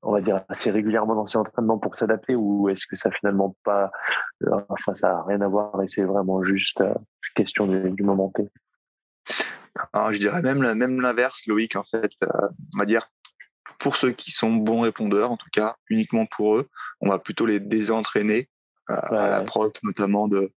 on 0.03 0.11
va 0.11 0.21
dire 0.21 0.43
assez 0.49 0.71
régulièrement 0.71 1.15
dans 1.15 1.25
ses 1.25 1.37
entraînements 1.37 1.79
pour 1.79 1.95
s'adapter 1.95 2.35
ou 2.35 2.69
est-ce 2.69 2.85
que 2.85 2.95
ça 2.95 3.09
finalement 3.11 3.55
pas 3.63 3.91
enfin 4.69 4.93
ça 4.95 5.19
a 5.19 5.23
rien 5.23 5.41
à 5.41 5.47
voir 5.47 5.81
et 5.81 5.87
c'est 5.87 6.03
vraiment 6.03 6.43
juste 6.43 6.83
question 7.35 7.65
du, 7.65 7.91
du 7.91 8.03
moment 8.03 8.31
T? 8.35 8.49
Alors, 9.93 10.11
je 10.11 10.17
dirais 10.17 10.41
même, 10.41 10.73
même 10.73 11.01
l'inverse, 11.01 11.45
Loïc, 11.47 11.75
en 11.75 11.83
fait. 11.83 12.11
Euh, 12.23 12.27
on 12.75 12.79
va 12.79 12.85
dire, 12.85 13.09
pour 13.79 13.95
ceux 13.95 14.11
qui 14.11 14.31
sont 14.31 14.51
bons 14.51 14.81
répondeurs, 14.81 15.31
en 15.31 15.37
tout 15.37 15.49
cas, 15.51 15.75
uniquement 15.89 16.25
pour 16.25 16.57
eux, 16.57 16.69
on 16.99 17.09
va 17.09 17.19
plutôt 17.19 17.45
les 17.45 17.59
désentraîner 17.59 18.49
euh, 18.89 18.95
ouais. 19.11 19.17
à 19.17 19.29
l'approche, 19.29 19.73
notamment 19.83 20.27
de. 20.27 20.51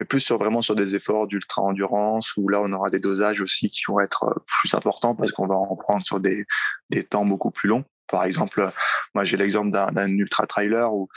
Mais 0.00 0.06
plus 0.06 0.18
sur 0.18 0.38
vraiment 0.38 0.60
sur 0.60 0.74
des 0.74 0.96
efforts 0.96 1.28
d'ultra 1.28 1.62
endurance 1.62 2.36
où 2.36 2.48
là 2.48 2.60
on 2.60 2.72
aura 2.72 2.90
des 2.90 2.98
dosages 2.98 3.40
aussi 3.40 3.70
qui 3.70 3.82
vont 3.86 4.00
être 4.00 4.24
euh, 4.24 4.34
plus 4.44 4.74
importants 4.74 5.14
parce 5.14 5.30
qu'on 5.30 5.46
va 5.46 5.54
en 5.54 5.76
prendre 5.76 6.04
sur 6.04 6.18
des, 6.18 6.44
des 6.90 7.04
temps 7.04 7.24
beaucoup 7.24 7.52
plus 7.52 7.68
longs. 7.68 7.84
Par 8.08 8.24
exemple, 8.24 8.72
moi 9.14 9.24
j'ai 9.24 9.36
l'exemple 9.36 9.70
d'un 9.70 10.08
ultra 10.08 10.48
trailer 10.48 10.92
où 10.92 11.08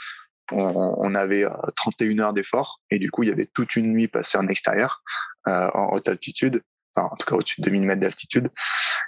on, 0.52 0.94
on 0.96 1.14
avait 1.16 1.44
31 1.74 2.20
heures 2.20 2.32
d'effort 2.32 2.80
et 2.90 3.00
du 3.00 3.10
coup 3.10 3.24
il 3.24 3.30
y 3.30 3.32
avait 3.32 3.46
toute 3.46 3.74
une 3.74 3.92
nuit 3.92 4.06
passée 4.06 4.38
en 4.38 4.46
extérieur 4.46 5.02
euh, 5.48 5.70
en 5.74 5.92
haute 5.92 6.08
altitude 6.08 6.62
en 7.04 7.16
tout 7.16 7.26
cas 7.26 7.36
au-dessus 7.36 7.60
de 7.60 7.66
2000 7.66 7.82
mètres 7.82 8.00
d'altitude. 8.00 8.50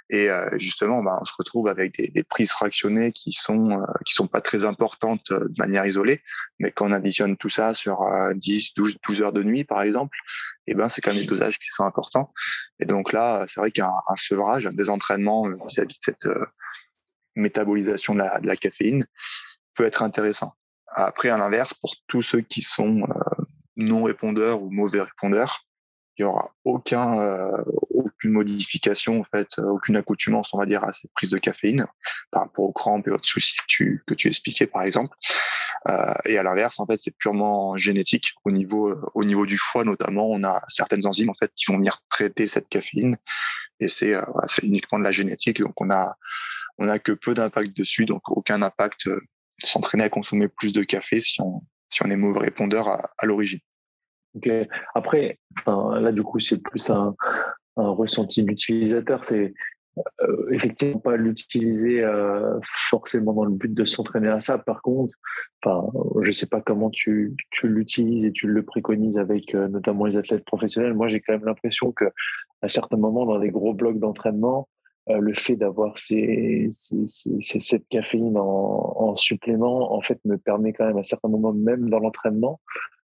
Et 0.09 0.29
justement, 0.53 1.01
bah, 1.03 1.17
on 1.21 1.25
se 1.25 1.33
retrouve 1.37 1.67
avec 1.67 1.97
des, 1.97 2.23
prises 2.23 2.51
fractionnées 2.51 3.11
qui 3.11 3.31
sont 3.31 3.81
qui 4.05 4.13
sont 4.13 4.27
pas 4.27 4.41
très 4.41 4.65
importantes 4.65 5.31
de 5.31 5.53
manière 5.57 5.85
isolée, 5.85 6.21
mais 6.59 6.71
quand 6.71 6.89
on 6.89 6.91
additionne 6.91 7.37
tout 7.37 7.49
ça 7.49 7.73
sur 7.73 8.05
10, 8.35 8.73
12, 8.75 8.97
12 9.07 9.21
heures 9.21 9.33
de 9.33 9.43
nuit, 9.43 9.63
par 9.63 9.81
exemple, 9.81 10.17
et 10.67 10.71
eh 10.71 10.75
ben 10.75 10.89
c'est 10.89 11.01
quand 11.01 11.11
même 11.11 11.21
des 11.21 11.27
dosages 11.27 11.59
qui 11.59 11.69
sont 11.69 11.83
importants. 11.83 12.33
Et 12.79 12.85
donc 12.85 13.13
là, 13.13 13.45
c'est 13.47 13.59
vrai 13.59 13.71
qu'un 13.71 13.91
sevrage, 14.15 14.67
un 14.67 14.73
désentraînement 14.73 15.47
vis-à-vis 15.67 15.97
de 15.97 16.03
cette 16.03 16.27
métabolisation 17.35 18.15
de 18.15 18.19
la, 18.19 18.55
caféine 18.55 19.05
peut 19.75 19.85
être 19.85 20.03
intéressant. 20.03 20.53
Après, 20.87 21.29
à 21.29 21.37
l'inverse, 21.37 21.73
pour 21.73 21.95
tous 22.07 22.21
ceux 22.21 22.41
qui 22.41 22.61
sont 22.61 23.03
non 23.77 24.03
répondeurs 24.03 24.61
ou 24.61 24.69
mauvais 24.69 25.01
répondeurs, 25.01 25.65
il 26.21 26.23
y 26.23 26.27
aura 26.27 26.53
euh, 26.65 27.63
aucune 27.89 28.31
modification, 28.31 29.19
en 29.19 29.23
fait, 29.23 29.47
euh, 29.57 29.63
aucune 29.63 29.95
accoutumance, 29.95 30.53
on 30.53 30.59
va 30.59 30.67
dire, 30.67 30.83
à 30.83 30.93
cette 30.93 31.11
prise 31.13 31.31
de 31.31 31.39
caféine 31.39 31.87
par 32.29 32.43
rapport 32.43 32.65
aux 32.65 32.71
crampes 32.71 33.07
et 33.07 33.11
autres 33.11 33.27
soucis 33.27 33.57
que 33.67 34.13
tu, 34.13 34.27
expliquais, 34.27 34.67
par 34.67 34.83
exemple. 34.83 35.17
Euh, 35.89 36.13
et 36.25 36.37
à 36.37 36.43
l'inverse, 36.43 36.79
en 36.79 36.85
fait, 36.85 36.99
c'est 36.99 37.17
purement 37.17 37.75
génétique. 37.75 38.33
Au 38.45 38.51
niveau, 38.51 38.95
au 39.15 39.23
niveau 39.23 39.47
du 39.47 39.57
foie, 39.57 39.83
notamment, 39.83 40.29
on 40.29 40.43
a 40.43 40.61
certaines 40.67 41.07
enzymes, 41.07 41.31
en 41.31 41.35
fait, 41.41 41.51
qui 41.55 41.71
vont 41.71 41.77
venir 41.77 42.03
traiter 42.09 42.47
cette 42.47 42.69
caféine. 42.69 43.17
Et 43.79 43.87
c'est, 43.87 44.15
uniquement 44.61 44.99
de 44.99 45.03
la 45.03 45.11
génétique. 45.11 45.59
Donc, 45.59 45.73
on 45.81 45.89
a, 45.89 46.15
que 46.99 47.13
peu 47.13 47.33
d'impact 47.33 47.75
dessus, 47.75 48.05
donc 48.05 48.21
aucun 48.29 48.61
impact 48.61 49.09
s'entraîner 49.63 50.03
à 50.03 50.09
consommer 50.09 50.47
plus 50.47 50.73
de 50.73 50.83
café 50.83 51.19
si 51.19 51.41
on, 51.41 51.61
est 52.09 52.15
mauvais 52.15 52.39
répondeur 52.39 52.87
à 52.89 53.25
l'origine. 53.25 53.59
Après, 54.95 55.39
là, 55.67 56.11
du 56.11 56.23
coup, 56.23 56.39
c'est 56.39 56.57
plus 56.57 56.89
un, 56.89 57.15
ressenti 57.75 58.43
de 58.43 58.49
l'utilisateur. 58.49 59.23
C'est 59.23 59.53
euh, 59.97 60.49
effectivement 60.51 60.99
pas 60.99 61.17
l'utiliser 61.17 62.01
euh, 62.01 62.57
forcément 62.89 63.33
dans 63.33 63.43
le 63.43 63.51
but 63.51 63.73
de 63.73 63.83
s'entraîner 63.83 64.29
à 64.29 64.39
ça. 64.39 64.57
Par 64.57 64.81
contre, 64.81 65.13
je 66.21 66.31
sais 66.31 66.45
pas 66.45 66.61
comment 66.61 66.89
tu, 66.89 67.35
l'utilises 67.63 68.25
et 68.25 68.31
tu 68.31 68.47
le 68.47 68.63
préconises 68.63 69.17
avec 69.17 69.53
euh, 69.53 69.67
notamment 69.67 70.05
les 70.05 70.15
athlètes 70.15 70.45
professionnels. 70.45 70.93
Moi, 70.93 71.09
j'ai 71.09 71.19
quand 71.19 71.33
même 71.33 71.45
l'impression 71.45 71.91
que 71.91 72.05
à 72.61 72.67
certains 72.67 72.97
moments, 72.97 73.25
dans 73.25 73.37
les 73.37 73.49
gros 73.49 73.73
blocs 73.73 73.99
d'entraînement, 73.99 74.69
le 75.07 75.33
fait 75.33 75.55
d'avoir 75.55 75.97
cette 75.97 77.87
caféine 77.89 78.37
en, 78.37 78.93
en, 78.95 79.15
supplément, 79.15 79.93
en 79.93 80.01
fait, 80.01 80.19
me 80.25 80.37
permet 80.37 80.73
quand 80.73 80.85
même 80.85 80.99
à 80.99 81.03
certains 81.03 81.27
moments, 81.27 81.53
même 81.53 81.89
dans 81.89 81.99
l'entraînement, 81.99 82.61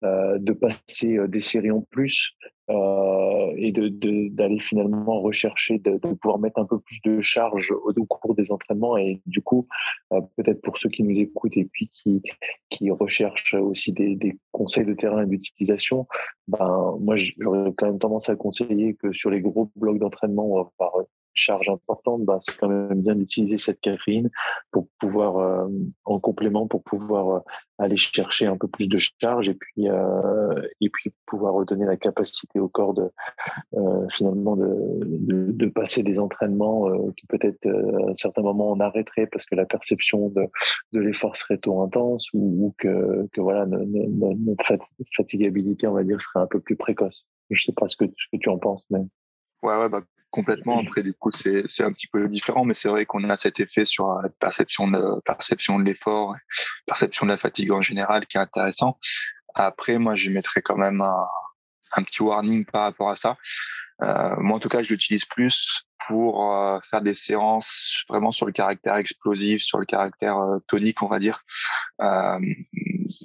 de 0.03 0.53
passer 0.53 1.17
euh, 1.17 1.27
des 1.27 1.39
séries 1.39 1.71
en 1.71 1.81
plus 1.81 2.35
euh, 2.69 3.53
et 3.57 3.71
d'aller 3.71 4.59
finalement 4.59 5.21
rechercher, 5.21 5.79
de, 5.79 5.91
de, 5.91 6.13
pouvoir 6.13 6.39
mettre 6.39 6.59
un 6.59 6.65
peu 6.65 6.79
plus 6.79 6.99
de 7.03 7.21
charge 7.21 7.71
au, 7.71 8.05
cours 8.05 8.35
des 8.35 8.51
entraînements. 8.51 8.97
Et 8.97 9.21
du 9.25 9.41
coup, 9.41 9.67
euh, 10.13 10.21
peut-être 10.37 10.61
pour 10.61 10.77
ceux 10.77 10.89
qui 10.89 11.03
nous 11.03 11.19
écoutent 11.19 11.57
et 11.57 11.65
puis 11.65 11.87
qui, 11.89 12.21
qui 12.69 12.89
recherchent 12.91 13.55
aussi 13.55 13.91
des, 13.91 14.15
des 14.15 14.37
conseils 14.51 14.85
de 14.85 14.93
terrain 14.93 15.23
et 15.23 15.27
d'utilisation, 15.27 16.07
ben, 16.47 16.95
moi, 16.99 17.15
j'aurais 17.15 17.71
quand 17.77 17.87
même 17.87 17.99
tendance 17.99 18.29
à 18.29 18.35
conseiller 18.35 18.95
que 18.95 19.11
sur 19.11 19.29
les 19.29 19.41
gros 19.41 19.71
blocs 19.75 19.99
d'entraînement, 19.99 20.71
par 20.77 20.93
charge 21.33 21.69
importante, 21.69 22.23
bah, 22.23 22.39
c'est 22.41 22.57
quand 22.57 22.67
même 22.67 23.01
bien 23.01 23.15
d'utiliser 23.15 23.57
cette 23.57 23.79
caféine 23.79 24.29
pour 24.71 24.87
pouvoir, 24.99 25.37
euh, 25.37 25.67
en 26.05 26.19
complément, 26.19 26.67
pour 26.67 26.83
pouvoir 26.83 27.29
euh, 27.29 27.39
aller 27.77 27.97
chercher 27.97 28.47
un 28.47 28.57
peu 28.57 28.67
plus 28.67 28.87
de 28.87 28.97
charge 28.97 29.49
et 29.49 29.53
puis, 29.53 29.89
euh, 29.89 30.61
et 30.81 30.89
puis 30.89 31.13
pouvoir 31.25 31.53
redonner 31.53 31.85
la 31.85 31.97
capacité 31.97 32.59
au 32.59 32.67
corps 32.67 32.93
de, 32.93 33.09
finalement, 34.13 34.55
de, 34.55 35.51
de, 35.51 35.67
passer 35.67 36.03
des 36.03 36.19
entraînements 36.19 36.89
qui 37.13 37.25
peut-être 37.27 37.65
à 37.65 38.11
un 38.11 38.15
certain 38.15 38.41
moment 38.41 38.71
on 38.71 38.79
arrêterait 38.79 39.27
parce 39.27 39.45
que 39.45 39.55
la 39.55 39.65
perception 39.65 40.29
de, 40.29 40.45
de 40.91 40.99
l'effort 40.99 41.37
serait 41.37 41.57
trop 41.57 41.81
intense 41.81 42.29
ou, 42.33 42.73
que, 42.77 43.27
que 43.31 43.41
voilà, 43.41 43.65
notre 43.65 44.77
fatigabilité, 45.15 45.87
on 45.87 45.93
va 45.93 46.03
dire, 46.03 46.21
serait 46.21 46.41
un 46.41 46.47
peu 46.47 46.59
plus 46.59 46.75
précoce. 46.75 47.25
Je 47.49 47.63
sais 47.63 47.73
pas 47.73 47.87
ce 47.87 47.95
que, 47.95 48.05
ce 48.05 48.25
que 48.31 48.37
tu 48.37 48.49
en 48.49 48.57
penses, 48.57 48.85
mais. 48.89 48.99
Ouais, 49.63 49.77
ouais, 49.77 49.89
bah, 49.89 50.01
complètement. 50.31 50.79
Après, 50.79 51.03
du 51.03 51.13
coup, 51.13 51.31
c'est, 51.31 51.63
c'est 51.67 51.83
un 51.83 51.91
petit 51.91 52.07
peu 52.07 52.27
différent, 52.29 52.65
mais 52.65 52.73
c'est 52.73 52.89
vrai 52.89 53.05
qu'on 53.05 53.29
a 53.29 53.37
cet 53.37 53.59
effet 53.59 53.85
sur 53.85 54.13
la 54.21 54.29
perception 54.29 54.87
de, 54.87 55.21
perception 55.25 55.77
de 55.77 55.83
l'effort, 55.83 56.35
perception 56.85 57.25
de 57.25 57.31
la 57.31 57.37
fatigue 57.37 57.71
en 57.71 57.81
général 57.81 58.25
qui 58.25 58.37
est 58.37 58.41
intéressant. 58.41 58.97
Après, 59.53 59.97
moi, 59.97 60.15
je 60.15 60.29
mettrais 60.29 60.61
quand 60.61 60.77
même 60.77 61.01
un, 61.01 61.27
un 61.93 62.03
petit 62.03 62.23
warning 62.23 62.65
par 62.65 62.83
rapport 62.83 63.09
à 63.09 63.15
ça. 63.15 63.37
Euh, 64.01 64.35
moi, 64.37 64.57
en 64.57 64.59
tout 64.59 64.69
cas, 64.69 64.81
je 64.81 64.89
l'utilise 64.89 65.25
plus 65.25 65.83
pour 66.07 66.51
euh, 66.55 66.79
faire 66.89 67.01
des 67.01 67.13
séances 67.13 68.03
vraiment 68.09 68.31
sur 68.31 68.45
le 68.45 68.51
caractère 68.51 68.95
explosif, 68.95 69.61
sur 69.61 69.77
le 69.77 69.85
caractère 69.85 70.37
euh, 70.37 70.59
tonique, 70.67 71.03
on 71.03 71.07
va 71.07 71.19
dire. 71.19 71.43
Euh, 72.01 72.39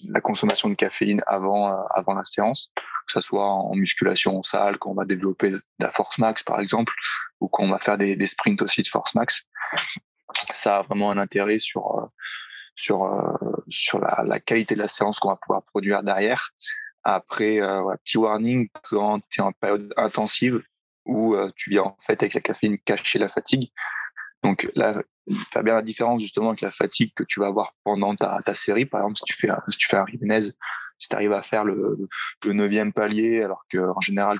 la 0.08 0.20
consommation 0.20 0.68
de 0.68 0.74
caféine 0.74 1.22
avant 1.26 1.72
euh, 1.72 1.76
avant 1.94 2.14
la 2.14 2.24
séance, 2.24 2.72
que 3.06 3.12
ce 3.12 3.20
soit 3.20 3.48
en 3.48 3.74
musculation 3.74 4.38
en 4.38 4.42
salle, 4.42 4.78
quand 4.78 4.90
on 4.90 4.94
va 4.94 5.04
développer 5.04 5.50
de 5.50 5.60
la 5.78 5.90
force 5.90 6.18
max 6.18 6.42
par 6.42 6.60
exemple, 6.60 6.92
ou 7.40 7.48
quand 7.48 7.64
on 7.64 7.70
va 7.70 7.78
faire 7.78 7.98
des, 7.98 8.26
sprints 8.26 8.62
aussi 8.62 8.82
de 8.82 8.88
force 8.88 9.14
max. 9.14 9.44
Ça 10.52 10.78
a 10.78 10.82
vraiment 10.82 11.10
un 11.10 11.18
intérêt 11.18 11.58
sur 11.58 11.98
euh, 11.98 12.06
sur 12.74 13.04
euh, 13.04 13.62
sur 13.68 14.00
la, 14.00 14.24
la, 14.26 14.40
qualité 14.40 14.74
de 14.74 14.80
la 14.80 14.88
séance 14.88 15.18
qu'on 15.18 15.28
va 15.28 15.36
pouvoir 15.36 15.62
produire 15.62 16.02
derrière. 16.02 16.50
Après, 17.04 17.60
euh, 17.60 17.94
petit 18.04 18.18
warning 18.18 18.68
quand 18.82 19.20
tu 19.30 19.40
es 19.40 19.42
en 19.42 19.52
période 19.52 19.92
intensive 19.96 20.62
où 21.04 21.36
tu 21.54 21.70
viens 21.70 21.84
en 21.84 21.96
fait 22.00 22.20
avec 22.20 22.34
la 22.34 22.40
caféine 22.40 22.78
cacher 22.78 23.20
la 23.20 23.28
fatigue. 23.28 23.70
Donc 24.46 24.70
là, 24.76 25.02
faire 25.50 25.64
bien 25.64 25.74
la 25.74 25.82
différence 25.82 26.22
justement 26.22 26.50
avec 26.50 26.60
la 26.60 26.70
fatigue 26.70 27.12
que 27.16 27.24
tu 27.24 27.40
vas 27.40 27.48
avoir 27.48 27.74
pendant 27.82 28.14
ta, 28.14 28.38
ta 28.44 28.54
série. 28.54 28.86
Par 28.86 29.00
exemple, 29.00 29.18
si 29.18 29.24
tu 29.24 29.34
fais 29.34 29.50
un, 29.50 29.60
si 29.68 29.76
tu 29.76 29.88
fais 29.88 29.96
un 29.96 30.06
Jiménez, 30.06 30.52
si 30.98 31.08
tu 31.08 31.16
arrives 31.16 31.32
à 31.32 31.42
faire 31.42 31.64
le, 31.64 31.98
le 32.44 32.52
neuvième 32.52 32.92
palier, 32.92 33.42
alors 33.42 33.64
que 33.68 33.78
en 33.78 34.00
général 34.00 34.38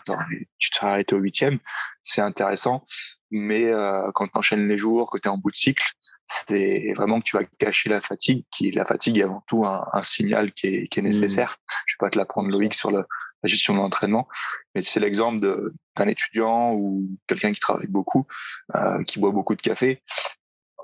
tu 0.58 0.70
te 0.70 0.76
serais 0.76 0.86
arrêté 0.86 1.16
au 1.16 1.18
huitième, 1.18 1.58
c'est 2.04 2.20
intéressant. 2.20 2.86
Mais 3.32 3.66
euh, 3.66 4.12
quand 4.14 4.28
tu 4.28 4.38
enchaînes 4.38 4.68
les 4.68 4.78
jours, 4.78 5.10
que 5.10 5.18
tu 5.18 5.26
es 5.26 5.30
en 5.30 5.38
bout 5.38 5.50
de 5.50 5.56
cycle, 5.56 5.84
c'est 6.26 6.94
vraiment 6.96 7.18
que 7.18 7.24
tu 7.24 7.36
vas 7.36 7.42
cacher 7.58 7.90
la 7.90 8.00
fatigue. 8.00 8.44
Qui 8.52 8.70
la 8.70 8.84
fatigue 8.84 9.18
est 9.18 9.24
avant 9.24 9.42
tout 9.48 9.66
un, 9.66 9.84
un 9.92 10.04
signal 10.04 10.52
qui 10.52 10.68
est, 10.68 10.86
qui 10.86 11.00
est 11.00 11.02
mmh. 11.02 11.06
nécessaire. 11.06 11.56
Je 11.86 11.94
vais 11.94 12.06
pas 12.06 12.10
te 12.10 12.18
l'apprendre 12.18 12.48
Loïc 12.48 12.74
sur 12.74 12.92
le, 12.92 13.04
la 13.42 13.48
gestion 13.48 13.74
de 13.74 13.78
l'entraînement. 13.78 14.28
Mais 14.74 14.82
c'est 14.82 15.00
l'exemple 15.00 15.40
d'un 15.96 16.06
étudiant 16.06 16.72
ou 16.72 17.08
quelqu'un 17.26 17.52
qui 17.52 17.60
travaille 17.60 17.88
beaucoup, 17.88 18.26
euh, 18.74 19.02
qui 19.04 19.18
boit 19.18 19.32
beaucoup 19.32 19.54
de 19.54 19.62
café. 19.62 20.02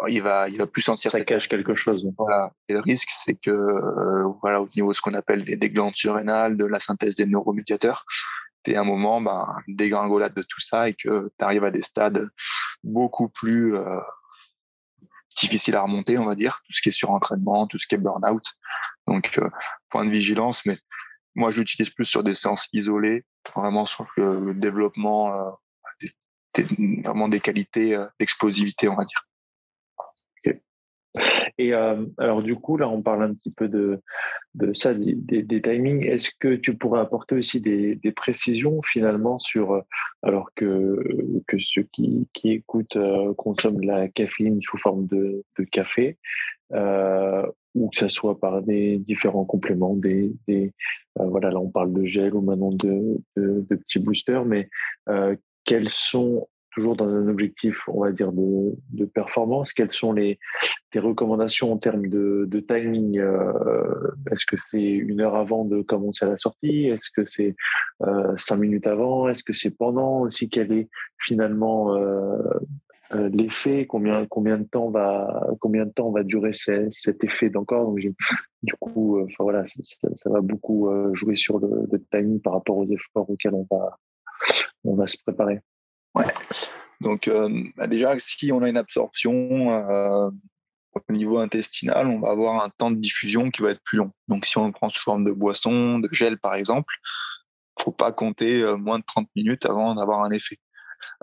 Il 0.08 0.22
va, 0.22 0.48
il 0.48 0.58
va 0.58 0.66
plus 0.66 0.82
sentir 0.82 1.10
ça 1.10 1.20
cache 1.20 1.48
quelque 1.48 1.74
chose. 1.74 2.08
Voilà. 2.18 2.50
Et 2.68 2.72
le 2.72 2.80
risque, 2.80 3.10
c'est 3.10 3.34
que, 3.34 3.50
euh, 3.50 4.24
voilà, 4.40 4.60
au 4.60 4.68
niveau 4.74 4.92
de 4.92 4.96
ce 4.96 5.02
qu'on 5.02 5.14
appelle 5.14 5.44
des, 5.44 5.56
des 5.56 5.70
glandes 5.70 5.94
surrénales, 5.94 6.56
de 6.56 6.64
la 6.64 6.80
synthèse 6.80 7.14
des 7.14 7.26
neuromédiateurs, 7.26 8.04
t'es 8.62 8.76
un 8.76 8.84
moment, 8.84 9.20
ben, 9.20 9.46
dégringolade 9.68 10.34
de 10.34 10.42
tout 10.42 10.60
ça 10.60 10.88
et 10.88 10.94
que 10.94 11.30
tu 11.38 11.44
arrives 11.44 11.64
à 11.64 11.70
des 11.70 11.82
stades 11.82 12.28
beaucoup 12.82 13.28
plus 13.28 13.76
euh, 13.76 14.00
difficiles 15.36 15.76
à 15.76 15.82
remonter, 15.82 16.18
on 16.18 16.26
va 16.26 16.34
dire, 16.34 16.60
tout 16.66 16.72
ce 16.72 16.82
qui 16.82 16.88
est 16.88 16.92
surentraînement, 16.92 17.66
tout 17.66 17.78
ce 17.78 17.86
qui 17.86 17.94
est 17.94 17.98
burn-out. 17.98 18.44
Donc, 19.06 19.38
euh, 19.38 19.48
point 19.90 20.04
de 20.04 20.10
vigilance, 20.10 20.64
mais 20.64 20.78
moi, 21.34 21.50
je 21.50 21.58
l'utilise 21.58 21.90
plus 21.90 22.04
sur 22.04 22.22
des 22.22 22.34
séances 22.34 22.68
isolées, 22.72 23.24
vraiment 23.54 23.84
sur 23.84 24.06
le, 24.16 24.54
développement, 24.54 25.32
euh, 25.32 25.50
des, 26.54 26.64
vraiment 27.02 27.28
des 27.28 27.40
qualités 27.40 27.96
euh, 27.96 28.06
d'explosivité, 28.18 28.88
on 28.88 28.96
va 28.96 29.04
dire. 29.04 29.26
Et 31.58 31.74
euh, 31.74 32.06
alors 32.16 32.42
du 32.42 32.56
coup, 32.56 32.78
là, 32.78 32.88
on 32.88 33.02
parle 33.02 33.22
un 33.22 33.34
petit 33.34 33.50
peu 33.50 33.68
de, 33.68 34.00
ça, 34.72 34.94
des, 34.94 35.62
timings. 35.62 36.06
Est-ce 36.06 36.30
que 36.40 36.54
tu 36.54 36.74
pourrais 36.74 37.00
apporter 37.00 37.34
aussi 37.34 37.60
des, 37.60 37.98
précisions 38.16 38.80
finalement 38.82 39.38
sur, 39.38 39.82
alors 40.22 40.48
que, 40.54 40.98
que 41.46 41.58
ceux 41.58 41.86
qui, 41.92 42.28
qui 42.32 42.52
écoutent 42.52 42.96
consomment 43.36 43.82
de 43.82 43.86
la 43.86 44.08
caféine 44.08 44.62
sous 44.62 44.78
forme 44.78 45.06
de, 45.06 45.44
café, 45.70 46.16
ou 47.74 47.88
que 47.88 47.98
ça 47.98 48.08
soit 48.08 48.38
par 48.38 48.62
des 48.62 48.98
différents 48.98 49.44
compléments, 49.44 49.96
des, 49.96 50.32
euh, 50.48 50.68
voilà, 51.16 51.50
là 51.50 51.60
on 51.60 51.70
parle 51.70 51.92
de 51.92 52.04
gel 52.04 52.34
ou 52.34 52.40
maintenant 52.40 52.72
de, 52.72 53.18
de, 53.36 53.64
de 53.68 53.76
petits 53.76 53.98
boosters, 53.98 54.44
mais 54.44 54.68
euh, 55.08 55.36
quels 55.64 55.88
sont 55.88 56.48
toujours 56.72 56.96
dans 56.96 57.08
un 57.08 57.28
objectif, 57.28 57.86
on 57.88 58.02
va 58.02 58.12
dire, 58.12 58.32
de, 58.32 59.04
performance, 59.04 59.72
quelles 59.72 59.92
sont 59.92 60.12
les, 60.12 60.38
les, 60.94 61.00
recommandations 61.00 61.72
en 61.72 61.76
termes 61.76 62.06
de, 62.08 62.64
timing 62.66 63.18
euh, 63.18 63.52
Est-ce 64.30 64.46
que 64.46 64.56
c'est 64.56 64.80
une 64.80 65.20
heure 65.20 65.36
avant 65.36 65.64
de 65.64 65.82
commencer 65.82 66.24
la 66.24 66.38
sortie? 66.38 66.86
Est-ce 66.86 67.10
que 67.14 67.26
c'est 67.26 67.54
euh, 68.02 68.34
cinq 68.36 68.56
minutes 68.56 68.86
avant? 68.86 69.28
Est-ce 69.28 69.42
que 69.42 69.52
c'est 69.52 69.76
pendant 69.76 70.20
aussi 70.20 70.48
Quel 70.48 70.72
est 70.72 70.88
finalement 71.18 71.94
euh, 73.14 73.28
l'effet 73.32 73.86
Combien 73.86 74.22
de 74.22 74.64
temps 74.64 74.90
va 74.90 76.22
durer 76.22 76.52
cet 76.52 77.24
effet 77.24 77.50
d'encore 77.50 77.94
du 77.94 78.74
coup, 78.78 79.18
euh, 79.18 79.26
ça, 79.64 80.30
va 80.30 80.40
beaucoup 80.40 80.88
euh, 80.88 81.12
jouer 81.14 81.34
sur 81.34 81.58
le, 81.58 81.86
timing 82.10 82.40
par 82.40 82.54
rapport 82.54 82.76
aux 82.76 82.88
efforts 82.88 83.28
auxquels 83.28 83.54
on 83.54 84.94
va 84.94 85.06
se 85.06 85.18
préparer. 85.22 85.60
Donc 87.00 87.28
bah, 87.76 87.86
déjà, 87.86 88.18
si 88.18 88.52
on 88.52 88.62
a 88.62 88.68
une 88.68 88.76
absorption 88.76 89.68
au 90.94 91.12
niveau 91.12 91.38
intestinal, 91.38 92.06
on 92.06 92.20
va 92.20 92.30
avoir 92.30 92.64
un 92.64 92.68
temps 92.68 92.90
de 92.90 92.96
diffusion 92.96 93.50
qui 93.50 93.62
va 93.62 93.70
être 93.70 93.82
plus 93.82 93.98
long. 93.98 94.12
Donc 94.28 94.46
si 94.46 94.58
on 94.58 94.66
le 94.66 94.72
prend 94.72 94.88
sous 94.88 95.02
forme 95.02 95.24
de 95.24 95.32
boisson, 95.32 95.98
de 95.98 96.08
gel 96.12 96.38
par 96.38 96.54
exemple, 96.54 96.94
faut 97.78 97.92
pas 97.92 98.12
compter 98.12 98.62
moins 98.78 99.00
de 99.00 99.04
30 99.04 99.28
minutes 99.34 99.66
avant 99.66 99.94
d'avoir 99.94 100.22
un 100.22 100.30
effet. 100.30 100.58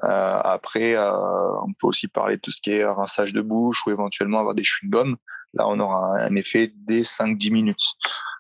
Euh, 0.04 0.40
après, 0.44 0.96
euh, 0.96 1.62
on 1.62 1.74
peut 1.74 1.88
aussi 1.88 2.08
parler 2.08 2.36
de 2.36 2.42
tout 2.42 2.52
ce 2.52 2.62
qui 2.62 2.72
est 2.72 2.86
rinçage 2.86 3.34
de 3.34 3.42
bouche 3.42 3.86
ou 3.86 3.92
éventuellement 3.92 4.40
avoir 4.40 4.56
des 4.56 4.64
chewing-gums. 4.64 5.16
Là, 5.54 5.68
on 5.68 5.80
aura 5.80 6.20
un 6.20 6.36
effet 6.36 6.72
dès 6.76 7.02
5-10 7.02 7.52
minutes. 7.52 7.96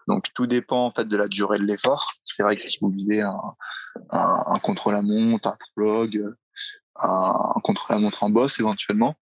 Donc, 0.07 0.27
tout 0.33 0.47
dépend 0.47 0.85
en 0.85 0.91
fait 0.91 1.05
de 1.05 1.17
la 1.17 1.27
durée 1.27 1.59
de 1.59 1.65
l'effort. 1.65 2.11
C'est 2.25 2.43
vrai 2.43 2.55
que 2.55 2.61
si 2.61 2.77
vous 2.81 2.89
visez 2.89 3.21
un, 3.21 3.39
un, 4.11 4.43
un 4.47 4.59
contrôle 4.59 4.95
à 4.95 5.01
montre, 5.01 5.47
un 5.47 5.57
prologue, 5.73 6.35
un, 7.01 7.53
un 7.55 7.59
contrôle 7.61 7.97
à 7.97 7.99
montre 7.99 8.23
en 8.23 8.29
bosse 8.29 8.59
éventuellement, 8.59 9.15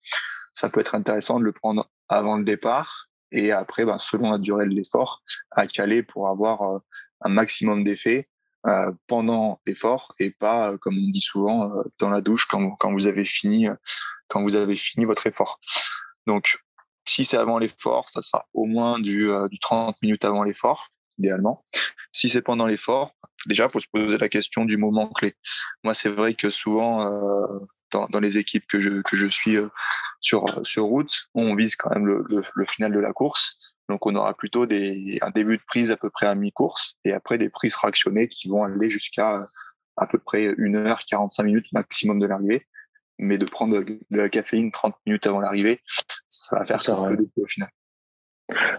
ça 0.54 0.70
peut 0.70 0.80
être 0.80 0.96
intéressant 0.96 1.40
de 1.40 1.46
le 1.46 1.52
prendre 1.52 1.90
avant 2.10 2.38
le 2.38 2.44
départ 2.44 3.08
et 3.32 3.52
après, 3.52 3.86
ben, 3.86 4.00
selon 4.00 4.32
la 4.32 4.38
durée 4.38 4.66
de 4.66 4.74
l'effort, 4.74 5.22
à 5.52 5.68
caler 5.68 6.04
pour 6.04 6.30
avoir 6.30 6.62
euh, 6.62 6.80
un 7.22 7.30
maximum 7.30 7.84
d'effet 7.84 8.22
euh, 8.68 8.92
pendant 9.08 9.62
l'effort 9.66 10.14
et 10.20 10.32
pas, 10.32 10.74
euh, 10.74 10.78
comme 10.78 10.98
on 10.98 11.10
dit 11.10 11.22
souvent, 11.22 11.72
euh, 11.72 11.84
dans 12.00 12.10
la 12.10 12.20
douche 12.20 12.48
quand, 12.48 12.78
vous 12.92 13.08
avez 13.08 13.24
fini 13.24 13.70
votre 15.06 15.26
effort. 15.26 15.62
Donc, 16.26 16.58
si 17.06 17.24
c'est 17.24 17.38
avant 17.38 17.60
l'effort, 17.60 18.10
ça 18.10 18.22
sera 18.22 18.46
au 18.54 18.66
moins 18.66 19.00
du, 19.00 19.30
du 19.50 19.60
30 19.60 19.96
minutes 20.02 20.26
avant 20.26 20.44
l'effort, 20.44 20.90
idéalement. 21.18 21.64
Si 22.12 22.28
c'est 22.28 22.42
pendant 22.42 22.68
l'effort, 22.68 23.14
déjà, 23.46 23.70
faut 23.70 23.80
se 23.80 23.88
poser 23.90 24.18
la 24.18 24.28
question 24.28 24.66
du 24.66 24.76
moment 24.76 25.08
clé. 25.08 25.36
Moi, 25.86 25.94
c'est 25.94 26.10
vrai 26.10 26.34
que 26.34 26.50
souvent, 26.50 27.10
dans, 27.92 28.20
les 28.20 28.38
équipes 28.38 28.68
que 28.68 28.82
je, 28.82 29.28
suis 29.30 29.56
sur, 30.20 30.44
sur 30.66 30.84
route, 30.84 31.30
on 31.34 31.56
vise 31.56 31.78
quand 31.78 31.92
même 31.92 32.06
le, 32.06 32.66
final 32.66 32.92
de 32.92 33.00
la 33.00 33.14
course. 33.14 33.58
Donc, 33.90 34.06
on 34.06 34.16
aura 34.16 34.34
plutôt 34.34 34.66
des, 34.66 35.18
un 35.22 35.30
début 35.30 35.58
de 35.58 35.64
prise 35.66 35.92
à 35.92 35.98
peu 35.98 36.10
près 36.10 36.28
à 36.28 36.36
mi-course 36.36 36.98
et 37.06 37.14
après 37.14 37.38
des 37.38 37.50
prises 37.50 37.74
fractionnées 37.74 38.28
qui 38.28 38.50
vont 38.50 38.64
aller 38.64 38.90
jusqu'à 38.90 39.48
à 39.96 40.08
peu 40.08 40.20
près 40.20 40.54
1 40.58 40.76
heure 40.76 41.00
45 41.06 41.44
minutes 41.44 41.72
maximum 41.72 42.20
de 42.20 42.28
l'arrivée. 42.28 42.66
Mais 43.20 43.40
de 43.40 43.46
prendre 43.46 43.84
de 43.84 44.00
la 44.12 44.30
caféine 44.30 44.72
30 44.72 44.94
minutes 45.08 45.26
avant 45.26 45.40
l'arrivée, 45.40 45.80
ça 46.30 46.60
va 46.60 46.66
faire 46.66 46.82
ça 46.82 46.96
un 46.96 47.16
peu 47.16 47.26
au 47.38 47.48
final. 47.48 47.70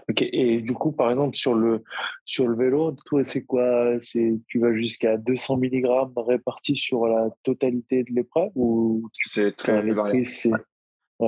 Ok, 0.09 0.21
et 0.21 0.61
du 0.61 0.73
coup, 0.73 0.91
par 0.91 1.09
exemple, 1.09 1.35
sur 1.35 1.53
le, 1.53 1.83
sur 2.25 2.47
le 2.47 2.55
vélo, 2.55 2.95
toi, 3.05 3.23
c'est 3.23 3.43
quoi? 3.43 3.99
C'est 3.99 4.33
Tu 4.47 4.59
vas 4.59 4.73
jusqu'à 4.73 5.17
200 5.17 5.57
mg 5.57 5.85
répartis 6.15 6.75
sur 6.75 7.05
la 7.05 7.29
totalité 7.43 8.03
de 8.03 8.13
l'épreuve 8.13 8.49
ou 8.55 9.09
C'est 9.13 9.55
très 9.55 9.81
variable. 9.91 10.25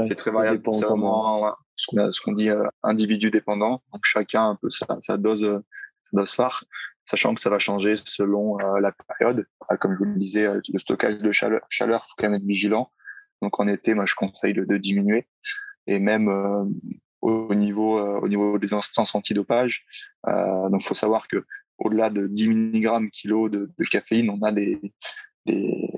C'est 0.07 0.15
très 0.15 0.31
variable. 0.31 0.61
C'est 0.73 0.85
vraiment 0.85 1.55
ce 1.75 2.21
qu'on 2.21 2.33
dit 2.33 2.49
euh, 2.49 2.67
individu 2.83 3.31
dépendant. 3.31 3.81
Donc 3.91 4.01
chacun 4.03 4.49
un 4.49 4.55
peu 4.55 4.69
sa, 4.69 4.85
sa 4.99 5.17
dose, 5.17 5.61
sa 6.11 6.17
dose 6.17 6.33
phare, 6.33 6.63
sachant 7.05 7.33
que 7.33 7.41
ça 7.41 7.49
va 7.49 7.59
changer 7.59 7.95
selon 7.97 8.59
euh, 8.59 8.79
la 8.79 8.91
période. 8.91 9.45
Comme 9.79 9.93
je 9.93 9.99
vous 9.99 10.05
le 10.05 10.19
disais, 10.19 10.45
euh, 10.45 10.61
le 10.71 10.79
stockage 10.79 11.17
de 11.17 11.31
chaleur, 11.31 11.61
chaleur 11.69 12.03
faut 12.03 12.13
quand 12.17 12.29
même 12.29 12.35
être 12.35 12.47
vigilant. 12.47 12.91
Donc 13.41 13.59
en 13.59 13.67
été, 13.67 13.93
moi 13.93 14.05
je 14.05 14.15
conseille 14.15 14.53
de, 14.53 14.65
de 14.65 14.77
diminuer. 14.77 15.27
Et 15.87 15.99
même 15.99 16.29
au 17.21 17.53
niveau 17.55 17.99
au 17.99 18.27
niveau 18.27 18.59
des 18.59 18.73
instances 18.73 19.15
antidopage. 19.15 19.85
Euh, 20.27 20.69
donc, 20.69 20.83
faut 20.83 20.93
savoir 20.93 21.27
que 21.27 21.45
au-delà 21.77 22.09
de 22.09 22.27
10 22.27 22.49
mg 22.49 23.09
kilo 23.11 23.49
de, 23.49 23.71
de, 23.77 23.85
caféine, 23.85 24.29
on 24.29 24.41
a 24.43 24.51
des, 24.51 24.79
des, 25.45 25.89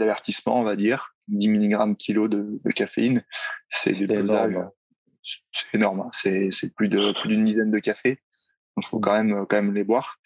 avertissements, 0.00 0.60
on 0.60 0.64
va 0.64 0.76
dire. 0.76 1.14
10 1.32 1.48
mg 1.48 1.96
kilo 1.96 2.28
de, 2.28 2.60
de 2.64 2.70
caféine, 2.70 3.24
c'est 3.68 3.96
énorme. 5.74 6.00
Hein. 6.00 6.10
C'est, 6.12 6.50
c'est 6.50 6.74
plus 6.74 6.88
de 6.88 7.12
plus 7.18 7.28
d'une 7.28 7.44
dizaine 7.44 7.70
de 7.70 7.78
cafés. 7.78 8.18
Donc, 8.76 8.86
faut 8.86 9.00
quand 9.00 9.12
même 9.12 9.46
quand 9.48 9.56
même 9.56 9.74
les 9.74 9.84
boire. 9.84 10.18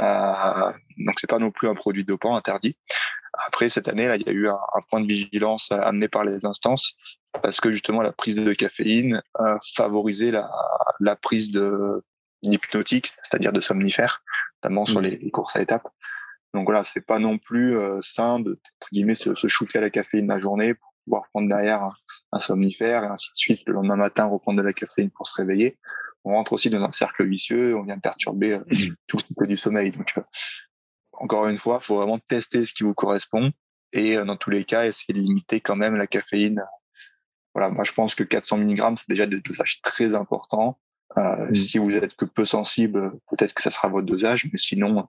Euh, 0.00 0.72
donc, 0.98 1.18
c'est 1.20 1.28
pas 1.28 1.38
non 1.38 1.50
plus 1.50 1.68
un 1.68 1.74
produit 1.74 2.04
dopant 2.04 2.36
interdit. 2.36 2.76
Après, 3.46 3.68
cette 3.68 3.88
année, 3.88 4.08
là, 4.08 4.16
il 4.16 4.26
y 4.26 4.28
a 4.28 4.32
eu 4.32 4.48
un, 4.48 4.54
un, 4.74 4.80
point 4.88 5.00
de 5.00 5.06
vigilance 5.06 5.70
amené 5.72 6.08
par 6.08 6.24
les 6.24 6.44
instances 6.44 6.96
parce 7.42 7.60
que 7.60 7.70
justement, 7.70 8.02
la 8.02 8.12
prise 8.12 8.36
de 8.36 8.52
caféine 8.52 9.22
a 9.34 9.58
favorisé 9.74 10.30
la, 10.30 10.50
la 11.00 11.16
prise 11.16 11.52
de 11.52 12.02
d'hypnotiques, 12.44 13.14
c'est-à-dire 13.24 13.52
de 13.52 13.60
somnifères, 13.60 14.22
notamment 14.62 14.86
sur 14.86 15.00
les, 15.00 15.16
les, 15.16 15.30
courses 15.30 15.56
à 15.56 15.60
étapes. 15.60 15.88
Donc 16.54 16.64
voilà, 16.64 16.84
c'est 16.84 17.04
pas 17.04 17.18
non 17.18 17.38
plus 17.38 17.76
euh, 17.76 17.98
sain 18.00 18.40
de 18.40 18.52
entre 18.52 18.88
guillemets 18.92 19.14
se, 19.14 19.34
se 19.34 19.48
shooter 19.48 19.78
à 19.78 19.82
la 19.82 19.90
caféine 19.90 20.28
la 20.28 20.38
journée 20.38 20.74
pour 20.74 20.94
pouvoir 21.04 21.28
prendre 21.30 21.48
derrière 21.48 21.82
un, 21.82 21.92
un 22.32 22.38
somnifère 22.38 23.04
et 23.04 23.06
ainsi 23.06 23.30
de 23.30 23.36
suite. 23.36 23.62
Le 23.66 23.74
lendemain 23.74 23.96
matin, 23.96 24.26
reprendre 24.26 24.58
de 24.58 24.62
la 24.62 24.72
caféine 24.72 25.10
pour 25.10 25.26
se 25.26 25.34
réveiller. 25.34 25.78
On 26.24 26.32
rentre 26.32 26.52
aussi 26.52 26.70
dans 26.70 26.82
un 26.82 26.92
cercle 26.92 27.26
vicieux, 27.26 27.76
on 27.76 27.84
vient 27.84 27.98
perturber 27.98 28.54
euh, 28.54 28.64
mmh. 28.70 28.94
tout 29.06 29.16
le 29.16 29.22
cycle 29.22 29.46
du 29.46 29.56
sommeil. 29.56 29.90
Donc, 29.90 30.12
euh, 30.18 30.22
encore 31.12 31.48
une 31.48 31.56
fois, 31.56 31.78
il 31.82 31.84
faut 31.84 31.96
vraiment 31.96 32.18
tester 32.18 32.64
ce 32.64 32.72
qui 32.72 32.82
vous 32.82 32.94
correspond 32.94 33.52
et 33.92 34.16
euh, 34.16 34.24
dans 34.24 34.36
tous 34.36 34.50
les 34.50 34.64
cas, 34.64 34.86
essayer 34.86 35.14
de 35.14 35.20
limiter 35.20 35.60
quand 35.60 35.76
même 35.76 35.96
la 35.96 36.06
caféine. 36.06 36.64
Voilà, 37.54 37.70
moi 37.70 37.84
je 37.84 37.92
pense 37.92 38.14
que 38.14 38.24
400 38.24 38.58
mg, 38.58 38.94
c'est 38.98 39.08
déjà 39.08 39.26
des 39.26 39.40
dosages 39.40 39.80
très 39.82 40.14
importants. 40.14 40.78
Euh, 41.16 41.50
mmh. 41.50 41.54
Si 41.54 41.78
vous 41.78 41.90
êtes 41.92 42.14
que 42.16 42.26
peu 42.26 42.44
sensible, 42.44 43.12
peut-être 43.30 43.54
que 43.54 43.62
ça 43.62 43.70
sera 43.70 43.88
votre 43.88 44.06
dosage, 44.06 44.48
mais 44.52 44.58
sinon, 44.58 45.08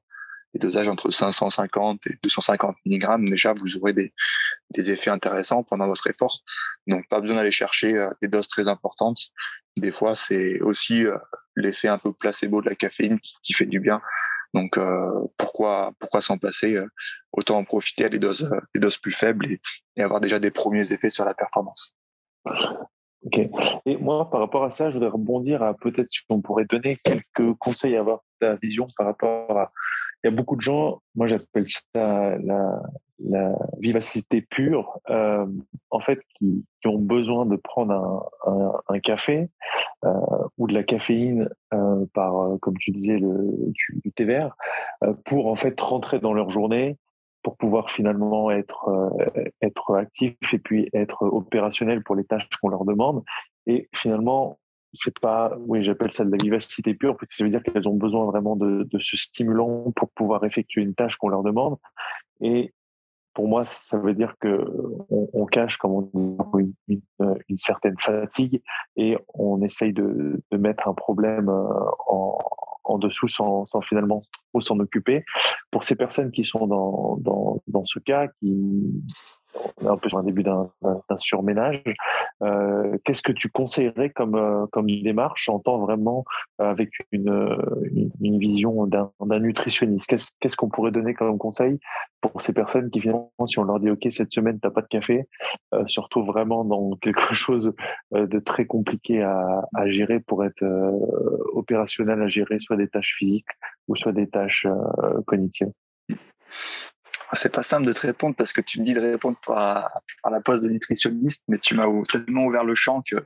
des 0.53 0.59
dosages 0.59 0.88
entre 0.88 1.12
550 1.12 2.07
et 2.07 2.15
250 2.23 2.75
mg, 2.85 3.29
déjà, 3.29 3.53
vous 3.53 3.77
aurez 3.77 3.93
des, 3.93 4.13
des 4.71 4.91
effets 4.91 5.09
intéressants 5.09 5.63
pendant 5.63 5.88
votre 5.88 6.07
effort. 6.07 6.39
Donc, 6.88 7.07
pas 7.07 7.21
besoin 7.21 7.38
d'aller 7.38 7.51
chercher 7.51 7.97
euh, 7.97 8.09
des 8.21 8.27
doses 8.27 8.47
très 8.47 8.67
importantes. 8.67 9.19
Des 9.77 9.91
fois, 9.91 10.15
c'est 10.15 10.59
aussi 10.62 11.05
euh, 11.05 11.17
l'effet 11.55 11.88
un 11.88 11.97
peu 11.97 12.13
placebo 12.13 12.62
de 12.62 12.69
la 12.69 12.75
caféine 12.75 13.19
qui, 13.43 13.53
fait 13.53 13.65
du 13.65 13.79
bien. 13.79 14.01
Donc, 14.53 14.77
euh, 14.77 15.27
pourquoi 15.38 15.93
pourquoi 15.99 16.21
s'en 16.21 16.38
passer 16.38 16.79
Autant 17.31 17.59
en 17.59 17.63
profiter 17.63 18.05
à 18.05 18.09
des 18.09 18.19
doses, 18.19 18.49
des 18.73 18.79
doses 18.79 18.97
plus 18.97 19.12
faibles 19.12 19.45
et, 19.45 19.62
et, 19.97 20.01
avoir 20.01 20.19
déjà 20.21 20.39
des 20.39 20.49
premiers 20.49 20.91
effets 20.91 21.12
sur 21.12 21.25
la 21.25 21.35
performance. 21.35 21.93
Ok. 23.25 23.39
Et 23.85 23.97
moi, 23.97 24.29
par 24.29 24.39
rapport 24.39 24.63
à 24.63 24.69
ça, 24.69 24.89
je 24.89 24.95
voudrais 24.95 25.09
rebondir 25.09 25.62
à 25.62 25.73
peut-être 25.75 26.07
si 26.07 26.21
on 26.29 26.41
pourrait 26.41 26.65
donner 26.65 26.97
quelques 27.03 27.53
conseils 27.59 27.95
à 27.95 27.99
avoir 27.99 28.21
ta 28.39 28.55
vision 28.55 28.88
par 28.97 29.07
rapport 29.07 29.57
à 29.57 29.71
il 30.23 30.29
y 30.29 30.34
a 30.34 30.36
beaucoup 30.36 30.55
de 30.55 30.62
gens, 30.62 31.01
moi 31.15 31.27
j'appelle 31.27 31.65
ça 31.67 32.38
la, 32.39 32.82
vivacité 33.79 34.41
pure, 34.41 34.97
euh, 35.10 35.45
en 35.89 35.99
fait, 35.99 36.19
qui, 36.38 36.65
qui, 36.82 36.88
ont 36.88 36.97
besoin 36.97 37.45
de 37.45 37.58
prendre 37.58 37.93
un, 37.93 38.51
un, 38.51 38.95
un 38.95 38.99
café 38.99 39.49
euh, 40.05 40.12
ou 40.58 40.67
de 40.67 40.73
la 40.73 40.84
caféine 40.84 41.49
euh, 41.73 42.05
par, 42.13 42.41
euh, 42.41 42.58
comme 42.60 42.77
tu 42.77 42.91
disais, 42.91 43.17
le, 43.17 43.36
du, 43.73 43.99
du 44.05 44.12
thé 44.13 44.23
vert, 44.23 44.55
euh, 45.03 45.13
pour 45.25 45.47
en 45.47 45.58
fait 45.58 45.79
rentrer 45.82 46.19
dans 46.19 46.34
leur 46.34 46.49
journée, 46.49 46.97
pour 47.43 47.58
pouvoir 47.58 47.89
finalement 47.89 48.51
être 48.51 48.88
euh, 48.89 49.43
être 49.62 49.95
actif 49.95 50.36
et 50.53 50.60
puis 50.60 50.89
être 50.93 51.23
opérationnel 51.23 52.03
pour 52.03 52.15
les 52.15 52.23
tâches 52.23 52.47
qu'on 52.62 52.69
leur 52.69 52.86
demande. 52.86 53.23
Et 53.67 53.89
finalement, 53.93 54.60
c'est 54.91 55.19
pas, 55.19 55.56
oui, 55.60 55.84
j'appelle 55.84 56.13
ça 56.13 56.25
de 56.25 56.32
la 56.32 56.38
vivacité 56.41 56.93
pure, 56.93 57.15
parce 57.17 57.30
que 57.30 57.36
ça 57.36 57.43
veut 57.43 57.49
dire 57.49 57.63
qu'elles 57.63 57.88
ont 57.88 57.95
besoin 57.95 58.25
vraiment 58.25 58.56
de, 58.56 58.84
de 58.84 58.99
ce 58.99 59.17
stimulant 59.17 59.91
pour 59.95 60.10
pouvoir 60.10 60.43
effectuer 60.43 60.82
une 60.82 60.95
tâche 60.95 61.15
qu'on 61.17 61.30
leur 61.30 61.43
demande. 61.43 61.78
Et 62.41 62.73
pour 63.34 63.47
moi, 63.47 63.63
ça 63.65 63.99
veut 63.99 64.13
dire 64.13 64.36
que 64.39 64.65
on, 65.10 65.30
on 65.34 65.45
cache, 65.45 65.78
comme 65.78 65.91
on 65.91 66.02
dit, 66.02 66.38
une, 66.58 66.73
une, 67.19 67.36
une, 67.47 67.58
certaine 67.58 67.95
fatigue 67.99 68.62
et 68.97 69.17
on 69.34 69.62
essaye 69.62 69.93
de, 69.93 70.41
de 70.52 70.58
mettre 70.58 70.88
un 70.88 70.93
problème 70.93 71.49
euh, 71.49 71.63
en, 72.08 72.38
en 72.84 72.97
dessous 72.97 73.28
sans, 73.28 73.65
sans 73.65 73.82
finalement 73.82 74.21
trop 74.52 74.62
s'en 74.62 74.80
occuper. 74.80 75.23
Pour 75.71 75.84
ces 75.84 75.95
personnes 75.95 76.32
qui 76.32 76.43
sont 76.43 76.67
dans, 76.67 77.17
dans, 77.17 77.62
dans 77.67 77.86
ce 77.86 77.99
cas, 77.99 78.28
qui 78.39 78.58
on 79.55 79.85
est 79.85 79.89
un 79.89 79.97
peu 79.97 80.09
sur 80.09 80.17
un 80.17 80.23
début 80.23 80.43
d'un 80.43 80.69
surménage. 81.17 81.83
Euh, 82.43 82.97
Qu'est-ce 83.03 83.21
que 83.21 83.31
tu 83.31 83.49
conseillerais 83.49 84.09
comme, 84.09 84.35
euh, 84.35 84.65
comme 84.71 84.88
démarche 84.88 85.49
en 85.49 85.59
temps 85.59 85.79
vraiment 85.79 86.23
avec 86.57 86.91
une, 87.12 87.57
une, 88.21 88.39
vision 88.39 88.85
d'un 88.88 89.39
nutritionniste? 89.39 90.07
Qu'est-ce 90.39 90.55
qu'on 90.55 90.69
pourrait 90.69 90.91
donner 90.91 91.13
comme 91.13 91.38
conseil 91.38 91.79
pour 92.21 92.41
ces 92.41 92.53
personnes 92.53 92.89
qui 92.89 93.01
finalement, 93.01 93.31
si 93.45 93.59
on 93.59 93.63
leur 93.63 93.79
dit 93.79 93.89
OK, 93.89 94.05
cette 94.09 94.31
semaine, 94.31 94.59
t'as 94.59 94.69
pas 94.69 94.81
de 94.81 94.88
café, 94.88 95.27
euh, 95.73 95.83
se 95.88 95.99
retrouvent 95.99 96.27
vraiment 96.27 96.63
dans 96.63 96.91
quelque 96.97 97.33
chose 97.33 97.73
de 98.12 98.39
très 98.39 98.65
compliqué 98.65 99.21
à, 99.21 99.63
gérer 99.88 100.19
pour 100.19 100.43
être 100.43 100.63
opérationnel 101.53 102.21
à 102.21 102.27
gérer 102.27 102.59
soit 102.59 102.75
des 102.75 102.88
tâches 102.88 103.15
physiques 103.17 103.47
ou 103.88 103.95
soit 103.95 104.12
des 104.12 104.27
tâches 104.27 104.67
cognitives? 105.25 105.71
C'est 107.34 107.54
pas 107.54 107.63
simple 107.63 107.86
de 107.86 107.94
te 107.94 108.02
répondre 108.02 108.36
parce 108.36 108.54
que 108.54 108.62
tu 108.62 108.80
me 108.80 108.86
dis 108.86 108.94
de 108.94 109.00
répondre 109.00 109.38
par, 109.46 109.89
par 110.24 110.32
la 110.32 110.42
poste 110.42 110.63
de 110.63 110.70
nutritionniste, 110.70 111.44
mais 111.48 111.60
tu 111.60 111.76
m'as 111.76 111.86
tellement 112.10 112.46
ouvert 112.46 112.63
le 112.63 112.76
champ 112.76 113.02
que 113.02 113.18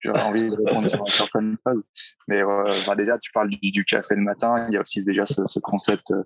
j'aurais 0.00 0.22
envie 0.22 0.50
de 0.50 0.56
répondre 0.56 0.88
sur 0.88 1.02
certaines 1.12 1.56
phrases. 1.58 1.88
Mais 2.28 2.42
euh, 2.42 2.82
bah 2.86 2.94
déjà, 2.96 3.18
tu 3.18 3.30
parles 3.32 3.50
du, 3.50 3.84
café 3.84 4.14
le 4.14 4.22
matin. 4.22 4.66
Il 4.68 4.74
y 4.74 4.76
a 4.76 4.80
aussi 4.80 5.04
déjà 5.04 5.26
ce, 5.26 5.46
ce 5.46 5.58
concept 5.58 6.10
euh, 6.10 6.22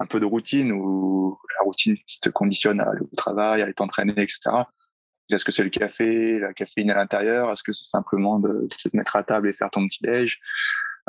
un 0.00 0.06
peu 0.06 0.18
de 0.18 0.24
routine 0.24 0.72
ou 0.72 1.38
la 1.58 1.64
routine 1.64 1.96
te 2.22 2.30
conditionne 2.30 2.80
à 2.80 2.90
aller 2.90 3.00
au 3.00 3.16
travail, 3.16 3.60
à 3.60 3.64
aller 3.64 3.74
t'entraîner, 3.74 4.14
etc. 4.16 4.40
Est-ce 5.30 5.44
que 5.44 5.52
c'est 5.52 5.62
le 5.62 5.70
café, 5.70 6.40
la 6.40 6.52
caféine 6.52 6.90
à 6.90 6.96
l'intérieur? 6.96 7.52
Est-ce 7.52 7.62
que 7.62 7.72
c'est 7.72 7.84
simplement 7.84 8.40
de, 8.40 8.66
te 8.66 8.96
mettre 8.96 9.14
à 9.16 9.22
table 9.22 9.48
et 9.48 9.52
faire 9.52 9.70
ton 9.70 9.86
petit 9.86 10.02
déj? 10.02 10.40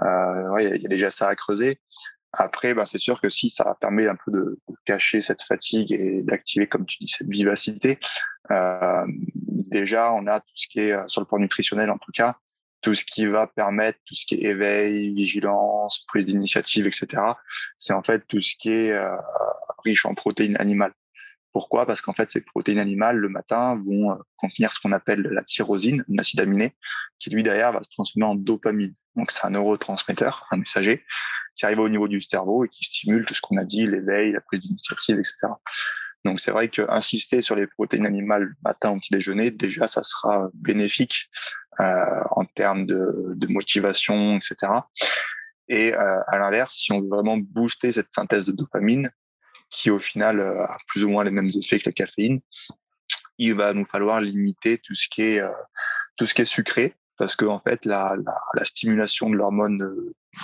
Euh, 0.04 0.50
ouais, 0.50 0.76
Il 0.76 0.82
y, 0.82 0.86
a 0.86 0.90
déjà 0.90 1.10
ça 1.10 1.28
à 1.28 1.36
creuser. 1.36 1.80
Après, 2.34 2.74
bah, 2.74 2.86
c'est 2.86 2.98
sûr 2.98 3.20
que 3.20 3.30
si 3.30 3.50
ça 3.50 3.76
permet 3.80 4.08
un 4.08 4.15
peu 4.15 4.32
de, 4.32 4.60
cacher 4.86 5.22
cette 5.22 5.41
fatigue 5.41 5.91
et 5.91 6.24
d'activer, 6.24 6.67
comme 6.67 6.86
tu 6.86 6.98
dis, 7.00 7.08
cette 7.08 7.28
vivacité, 7.28 8.00
euh, 8.52 9.06
déjà, 9.08 10.13
on 10.13 10.28
a 10.28 10.39
tout 10.39 10.56
ce 10.56 10.67
qui 10.67 10.80
est, 10.80 10.94
euh, 10.94 11.08
sur 11.08 11.22
le 11.22 11.28
plan 11.28 11.39
nutritionnel 11.39 11.89
en 11.89 11.98
tout 11.98 12.12
cas, 12.13 12.38
tout 12.82 12.96
ce 12.96 13.06
qui 13.06 13.26
va 13.26 13.48
permettre 13.48 14.00
tout 14.06 14.15
ce 14.15 14.26
qui 14.26 14.36
est 14.36 14.50
éveil, 14.50 15.13
vigilance, 15.13 16.04
prise 16.08 16.26
d'initiative, 16.26 16.88
etc. 16.88 17.22
C'est 17.78 17.94
en 17.94 18.04
fait 18.04 18.26
tout 18.28 18.41
ce 18.41 18.56
qui 18.58 18.72
est 18.72 18.91
euh, 18.91 19.15
riche 19.84 20.06
en 20.06 20.15
protéines 20.15 20.58
animales. 20.58 20.94
Pourquoi? 21.54 21.86
Parce 21.86 22.02
qu'en 22.02 22.13
fait, 22.13 22.30
ces 22.30 22.41
protéines 22.41 22.80
animales, 22.80 23.17
le 23.17 23.30
matin, 23.30 23.76
vont 23.76 24.12
euh, 24.12 24.15
contenir 24.38 24.72
ce 24.72 24.80
qu'on 24.80 24.94
appelle 24.94 25.22
la 25.22 25.44
tyrosine, 25.44 26.04
un 26.10 26.17
acide 26.17 26.39
aminé, 26.39 26.76
qui 27.20 27.30
lui 27.30 27.44
derrière 27.44 27.74
va 27.74 27.84
se 27.84 27.89
transformer 27.89 28.26
en 28.26 28.36
dopamine. 28.36 28.94
Donc 29.15 29.32
c'est 29.32 29.46
un 29.46 29.52
neurotransmetteur, 29.52 30.48
un 30.52 30.58
messager, 30.58 31.04
qui 31.56 31.66
arrive 31.66 31.80
au 31.80 31.90
niveau 31.90 32.08
du 32.08 32.22
cerveau 32.22 32.66
et 32.66 32.70
qui 32.70 32.84
stimule 32.84 33.26
tout 33.26 33.34
ce 33.34 33.42
qu'on 33.42 33.58
a 33.58 33.66
dit, 33.66 33.88
l'éveil, 33.88 34.32
la 34.32 34.42
prise 34.42 34.62
d'initiative, 34.62 35.20
etc. 35.20 35.48
Donc 36.24 36.40
c'est 36.40 36.52
vrai 36.52 36.70
que 36.70 36.84
insister 36.90 37.42
sur 37.42 37.56
les 37.56 37.68
protéines 37.68 38.06
animales 38.06 38.44
le 38.44 38.56
matin 38.64 38.92
au 38.92 39.00
petit 39.00 39.14
déjeuner, 39.14 39.52
déjà 39.52 39.88
ça 39.88 40.04
sera 40.04 40.50
bénéfique 40.54 41.30
euh, 41.80 42.22
en 42.32 42.46
termes 42.46 42.86
de, 42.86 43.48
motivation, 43.48 44.38
etc. 44.38 44.72
Et 45.68 45.94
euh, 45.94 46.22
à 46.28 46.38
l'inverse, 46.38 46.74
si 46.74 46.92
on 46.92 47.02
veut 47.02 47.08
vraiment 47.08 47.38
booster 47.38 47.92
cette 47.92 48.14
synthèse 48.14 48.46
de 48.46 48.52
dopamine, 48.52 49.10
qui 49.70 49.90
au 49.90 50.00
final 50.00 50.40
euh, 50.40 50.64
a 50.64 50.78
plus 50.88 51.04
ou 51.04 51.10
moins 51.10 51.24
les 51.24 51.32
mêmes 51.32 51.50
effets 51.58 51.80
que 51.80 51.90
la 51.90 51.94
caféine, 51.94 52.42
il 53.38 53.56
va 53.56 53.74
nous 53.74 53.86
falloir 53.86 54.22
limiter 54.22 54.78
tout 54.78 54.94
ce 54.94 55.08
qui 55.10 55.24
est 55.24 55.42
tout 56.18 56.28
ce 56.28 56.36
qui 56.36 56.44
est 56.44 56.46
sucré, 56.46 56.94
parce 57.18 57.36
que 57.36 57.46
en 57.46 57.58
fait 57.58 57.86
la 57.86 58.16
stimulation 58.64 59.30
de 59.30 59.36
l'hormone, 59.36 59.82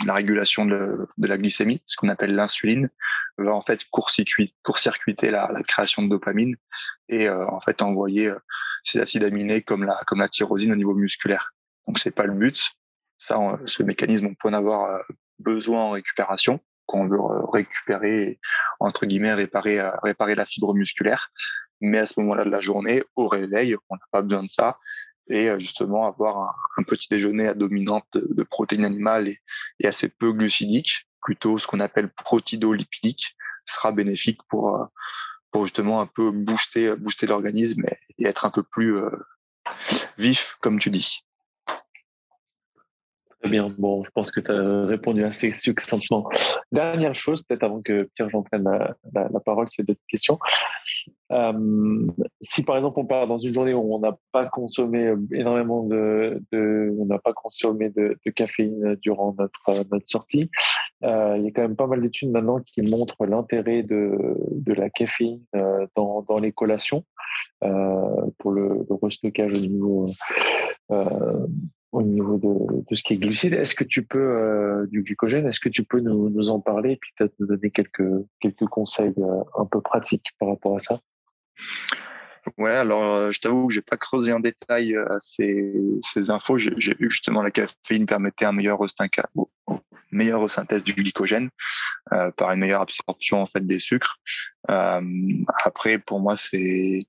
la 0.05 0.13
régulation 0.13 0.65
de, 0.65 1.07
la 1.17 1.37
glycémie, 1.37 1.81
ce 1.85 1.95
qu'on 1.97 2.09
appelle 2.09 2.35
l'insuline, 2.35 2.89
va 3.37 3.53
en 3.53 3.61
fait 3.61 3.85
court-circuiter 3.91 5.31
la, 5.31 5.49
création 5.67 6.03
de 6.03 6.09
dopamine 6.09 6.55
et 7.09 7.27
euh, 7.27 7.45
en 7.47 7.61
fait 7.61 7.81
envoyer 7.81 8.27
euh, 8.27 8.39
ces 8.83 8.99
acides 8.99 9.23
aminés 9.23 9.61
comme 9.61 9.85
la 9.85 10.27
tyrosine 10.29 10.71
au 10.71 10.75
niveau 10.75 10.95
musculaire. 10.95 11.53
Donc 11.87 11.99
c'est 11.99 12.11
pas 12.11 12.25
le 12.25 12.33
but. 12.33 12.71
Ça, 13.19 13.39
ce 13.65 13.83
mécanisme, 13.83 14.27
on 14.27 14.35
peut 14.35 14.49
en 14.49 14.53
avoir 14.53 14.85
euh, 14.85 15.01
besoin 15.39 15.85
en 15.85 15.91
récupération 15.91 16.59
quand 16.85 16.99
on 16.99 17.07
veut 17.07 17.19
récupérer 17.51 18.39
entre 18.79 19.05
guillemets 19.05 19.33
réparer 19.33 19.81
réparer 20.03 20.35
la 20.35 20.45
fibre 20.45 20.73
musculaire. 20.73 21.31
Mais 21.81 21.99
à 21.99 22.05
ce 22.05 22.19
moment-là 22.21 22.45
de 22.45 22.49
la 22.49 22.59
journée, 22.59 23.03
au 23.15 23.27
réveil, 23.27 23.75
on 23.89 23.95
n'a 23.95 24.05
pas 24.11 24.21
besoin 24.21 24.43
de 24.43 24.49
ça 24.49 24.77
et 25.29 25.49
justement 25.59 26.07
avoir 26.07 26.55
un, 26.77 26.83
petit 26.83 27.07
déjeuner 27.09 27.47
à 27.47 27.53
dominante 27.53 28.07
de, 28.13 28.43
protéines 28.43 28.85
animales 28.85 29.27
et, 29.79 29.87
assez 29.87 30.09
peu 30.09 30.31
glucidique 30.31 31.07
plutôt 31.21 31.57
ce 31.57 31.67
qu'on 31.67 31.79
appelle 31.79 32.09
protidolipidique 32.09 33.35
sera 33.65 33.91
bénéfique 33.91 34.39
pour 34.49 34.75
euh, 34.75 34.85
pour 35.51 35.65
justement 35.65 36.01
un 36.01 36.05
peu 36.05 36.31
booster 36.31 36.95
booster 36.97 37.27
l'organisme 37.27 37.85
et, 38.17 38.25
être 38.25 38.45
un 38.45 38.49
peu 38.49 38.63
plus 38.63 38.97
euh, 38.97 39.09
vif 40.17 40.57
comme 40.61 40.79
tu 40.79 40.89
dis. 40.89 41.26
Très 43.41 43.51
bien. 43.51 43.67
Bon, 43.77 44.03
je 44.03 44.09
pense 44.11 44.31
que 44.31 44.39
tu 44.39 44.51
as 44.51 44.85
répondu 44.85 45.23
assez 45.23 45.51
succinctement. 45.51 46.27
Dernière 46.71 47.15
chose, 47.15 47.43
peut-être 47.43 47.63
avant 47.63 47.81
que 47.81 48.09
Pierre 48.15 48.29
j'en 48.31 48.43
la, 48.51 48.95
la, 49.13 49.39
parole 49.39 49.69
sur 49.69 49.83
d'autres 49.83 50.01
questions. 50.07 50.39
Euh, 51.31 52.07
si 52.41 52.63
par 52.63 52.77
exemple 52.77 52.99
on 52.99 53.05
part 53.05 53.27
dans 53.27 53.37
une 53.37 53.53
journée 53.53 53.73
où 53.73 53.93
on 53.93 53.99
n'a 53.99 54.17
pas 54.31 54.45
consommé 54.45 55.13
énormément 55.33 55.83
de, 55.83 56.41
on 56.97 57.05
n'a 57.05 57.19
pas 57.19 57.33
consommé 57.33 57.89
de, 57.89 58.17
caféine 58.35 58.95
durant 59.01 59.35
notre 59.37 59.85
notre 59.91 60.07
sortie, 60.09 60.49
euh, 61.03 61.35
il 61.37 61.45
y 61.45 61.47
a 61.47 61.51
quand 61.51 61.61
même 61.61 61.75
pas 61.75 61.87
mal 61.87 62.01
d'études 62.01 62.31
maintenant 62.31 62.59
qui 62.61 62.81
montrent 62.81 63.25
l'intérêt 63.25 63.83
de, 63.83 64.73
la 64.73 64.89
caféine 64.89 65.41
euh, 65.55 65.85
dans, 65.95 66.39
les 66.39 66.51
collations 66.51 67.03
euh, 67.63 68.31
pour 68.39 68.51
le, 68.51 68.85
le 68.89 68.95
restockage 69.01 69.51
au 69.51 69.67
niveau 69.67 70.05
euh, 70.91 71.47
au 71.91 72.01
niveau 72.01 72.37
de, 72.37 72.83
de, 72.89 72.95
ce 72.95 73.03
qui 73.03 73.13
est 73.13 73.17
glucide. 73.17 73.53
Est-ce 73.53 73.75
que 73.75 73.83
tu 73.83 74.03
peux, 74.03 74.19
euh, 74.19 74.85
du 74.87 75.03
glycogène, 75.03 75.47
est-ce 75.47 75.59
que 75.59 75.69
tu 75.69 75.83
peux 75.83 75.99
nous, 75.99 76.29
nous 76.29 76.49
en 76.49 76.59
parler 76.59 76.93
et 76.93 76.99
peut-être 77.17 77.33
nous 77.39 77.47
donner 77.47 77.71
quelques, 77.71 78.25
quelques 78.39 78.65
conseils 78.65 79.13
euh, 79.17 79.43
un 79.57 79.65
peu 79.65 79.81
pratiques 79.81 80.27
par 80.39 80.49
rapport 80.49 80.77
à 80.77 80.79
ça? 80.79 80.99
Ouais, 82.57 82.71
alors 82.71 83.03
euh, 83.03 83.31
je 83.31 83.39
t'avoue 83.39 83.67
que 83.67 83.73
j'ai 83.73 83.81
pas 83.81 83.97
creusé 83.97 84.31
en 84.31 84.39
détail 84.39 84.95
ces, 85.19 85.99
ces 86.01 86.29
infos. 86.29 86.57
J'ai 86.57 86.73
vu 86.75 87.09
justement 87.09 87.43
la 87.43 87.51
caféine 87.51 88.05
permettait 88.05 88.45
un 88.45 88.53
meilleur 88.53 88.79
meilleure 90.11 90.41
resynthèse 90.41 90.83
du 90.83 90.93
glycogène 90.93 91.49
par 92.37 92.51
une 92.51 92.59
meilleure 92.61 92.81
absorption 92.81 93.41
en 93.41 93.47
fait 93.47 93.67
des 93.67 93.79
sucres. 93.79 94.15
après, 94.69 95.99
pour 95.99 96.21
moi, 96.21 96.37
c'est 96.37 97.05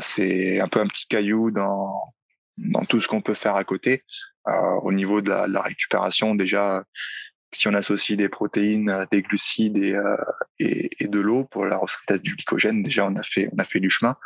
c'est 0.00 0.60
un 0.60 0.68
peu 0.68 0.78
un 0.78 0.86
petit 0.86 1.08
caillou 1.08 1.50
dans 1.50 2.14
dans 2.56 2.84
tout 2.84 3.00
ce 3.00 3.08
qu'on 3.08 3.22
peut 3.22 3.34
faire 3.34 3.56
à 3.56 3.64
côté. 3.64 4.04
Euh, 4.48 4.80
au 4.82 4.92
niveau 4.92 5.20
de 5.20 5.30
la, 5.30 5.46
la, 5.46 5.62
récupération, 5.62 6.34
déjà, 6.34 6.84
si 7.52 7.68
on 7.68 7.74
associe 7.74 8.16
des 8.16 8.28
protéines, 8.28 9.06
des 9.10 9.22
glucides 9.22 9.76
et, 9.76 9.94
euh, 9.94 10.16
et, 10.58 10.90
et 11.00 11.08
de 11.08 11.20
l'eau 11.20 11.44
pour 11.44 11.64
la 11.64 11.78
resynthèse 11.78 12.22
du 12.22 12.34
glycogène, 12.34 12.82
déjà 12.82 13.06
on 13.06 13.16
a 13.16 13.22
fait 13.22 13.48
on 13.52 13.58
a 13.58 13.64
fait 13.64 13.80
du 13.80 13.90
chemin. 13.90 14.16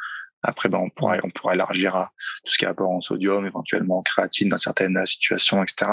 Après, 0.43 0.69
ben, 0.69 0.79
on 0.79 0.91
pourrait 0.91 1.21
on 1.23 1.31
pourrait 1.31 1.55
élargir 1.55 1.97
à 1.97 2.13
tout 2.45 2.53
ce 2.53 2.59
qui 2.59 2.65
est 2.65 2.69
apport 2.69 2.91
en 2.91 3.01
sodium, 3.01 3.47
éventuellement 3.47 3.99
en 3.99 4.03
créatine 4.03 4.49
dans 4.49 4.59
certaines 4.59 5.05
situations, 5.07 5.63
etc. 5.63 5.93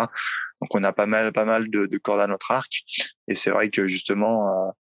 Donc 0.62 0.73
on 0.73 0.84
a 0.84 0.93
pas 0.93 1.06
mal 1.06 1.32
pas 1.32 1.45
mal 1.45 1.69
de, 1.69 1.86
de 1.86 1.97
cordes 1.97 2.21
à 2.21 2.28
notre 2.28 2.52
arc. 2.52 2.84
Et 3.28 3.36
c'est 3.36 3.50
vrai 3.50 3.69
que 3.69 3.88
justement, 3.88 4.47
euh, 4.47 4.71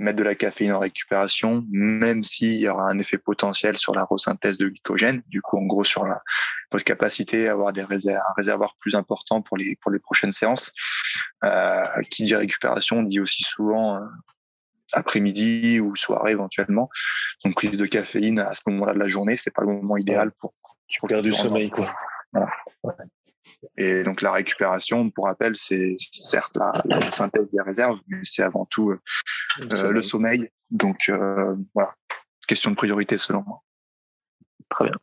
mettre 0.00 0.18
de 0.18 0.24
la 0.24 0.34
caféine 0.34 0.72
en 0.72 0.78
récupération, 0.78 1.64
même 1.70 2.24
s'il 2.24 2.60
y 2.60 2.68
aura 2.68 2.88
un 2.88 2.98
effet 2.98 3.18
potentiel 3.18 3.76
sur 3.76 3.94
la 3.94 4.04
resynthèse 4.04 4.58
de 4.58 4.68
glycogène, 4.68 5.22
du 5.28 5.42
coup, 5.42 5.58
en 5.58 5.66
gros, 5.66 5.84
sur 5.84 6.04
la, 6.04 6.22
votre 6.72 6.84
capacité 6.84 7.48
à 7.48 7.52
avoir 7.52 7.72
des 7.72 7.84
réserves, 7.84 8.18
un 8.18 8.32
réservoir 8.36 8.76
plus 8.78 8.94
important 8.94 9.42
pour 9.42 9.56
les, 9.56 9.76
pour 9.80 9.90
les 9.90 9.98
prochaines 9.98 10.32
séances. 10.32 10.72
Euh, 11.44 11.84
qui 12.10 12.24
dit 12.24 12.34
récupération 12.34 13.02
dit 13.02 13.20
aussi 13.20 13.42
souvent 13.42 13.96
euh, 13.96 14.06
après-midi 14.92 15.80
ou 15.80 15.94
soirée 15.96 16.32
éventuellement. 16.32 16.88
Donc, 17.44 17.54
prise 17.54 17.76
de 17.76 17.86
caféine 17.86 18.40
à 18.40 18.54
ce 18.54 18.62
moment-là 18.68 18.94
de 18.94 18.98
la 18.98 19.08
journée, 19.08 19.36
c'est 19.36 19.54
pas 19.54 19.62
le 19.62 19.68
moment 19.68 19.96
idéal 19.96 20.32
pour. 20.32 20.54
Tu 20.86 21.00
perds 21.06 21.22
du 21.22 21.32
sommeil, 21.32 21.70
quoi. 21.70 21.94
Voilà. 22.32 22.48
Ouais. 22.82 22.94
Et 23.76 24.02
donc 24.02 24.22
la 24.22 24.32
récupération, 24.32 25.10
pour 25.10 25.26
rappel, 25.26 25.56
c'est 25.56 25.96
certes 25.98 26.56
la, 26.56 26.82
la, 26.84 27.00
synthèse 27.10 27.50
des 27.50 27.62
réserves, 27.62 27.98
mais 28.08 28.20
c'est 28.22 28.42
avant 28.42 28.64
tout 28.66 28.90
euh, 28.90 29.00
le, 29.58 29.76
sommeil. 29.76 29.92
le, 29.92 30.02
sommeil. 30.02 30.48
Donc 30.70 31.08
euh, 31.08 31.56
voilà, 31.74 31.94
question 32.46 32.70
de 32.70 32.76
priorité 32.76 33.18
selon 33.18 33.42
moi. 33.42 33.62
Très 34.68 34.84
bien. 34.84 34.96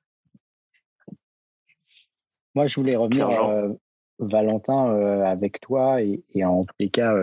Moi, 2.56 2.66
je 2.66 2.80
voulais 2.80 2.96
revenir, 2.96 3.30
euh, 3.30 3.70
Valentin, 4.18 4.88
euh, 4.90 5.24
avec 5.24 5.60
toi 5.60 6.02
et, 6.02 6.24
et, 6.34 6.44
en 6.44 6.66
tous 6.66 6.76
les 6.80 6.90
cas 6.90 7.14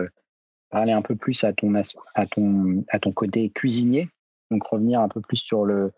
parler 0.69 0.93
un 0.93 1.01
peu 1.01 1.15
plus 1.15 1.43
à 1.43 1.53
ton 1.53 1.73
à 2.13 2.25
ton 2.25 2.85
à 2.89 2.99
ton 2.99 3.11
côté 3.11 3.49
cuisinier. 3.49 4.09
Donc 4.51 4.63
revenir 4.63 5.01
un 5.01 5.09
peu 5.09 5.21
plus 5.21 5.37
sur 5.37 5.65
le 5.65 5.91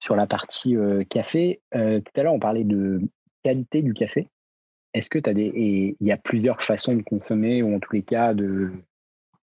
sur 0.00 0.16
la 0.16 0.26
partie 0.26 0.76
café. 1.10 1.60
tout 1.72 2.12
à 2.16 2.22
l'heure, 2.22 2.32
on 2.32 2.40
parlait 2.40 2.64
de 2.64 3.02
qualité 3.42 3.82
du 3.82 3.92
café? 3.92 4.28
Est-ce 4.92 5.08
que 5.08 5.18
tu 5.18 5.30
as 5.30 5.34
des. 5.34 5.52
Et 5.54 5.96
il 6.00 6.06
y 6.06 6.12
a 6.12 6.16
plusieurs 6.16 6.62
façons 6.62 6.94
de 6.94 7.02
consommer, 7.02 7.62
ou 7.62 7.74
en 7.74 7.80
tous 7.80 7.92
les 7.92 8.02
cas, 8.02 8.34
de, 8.34 8.70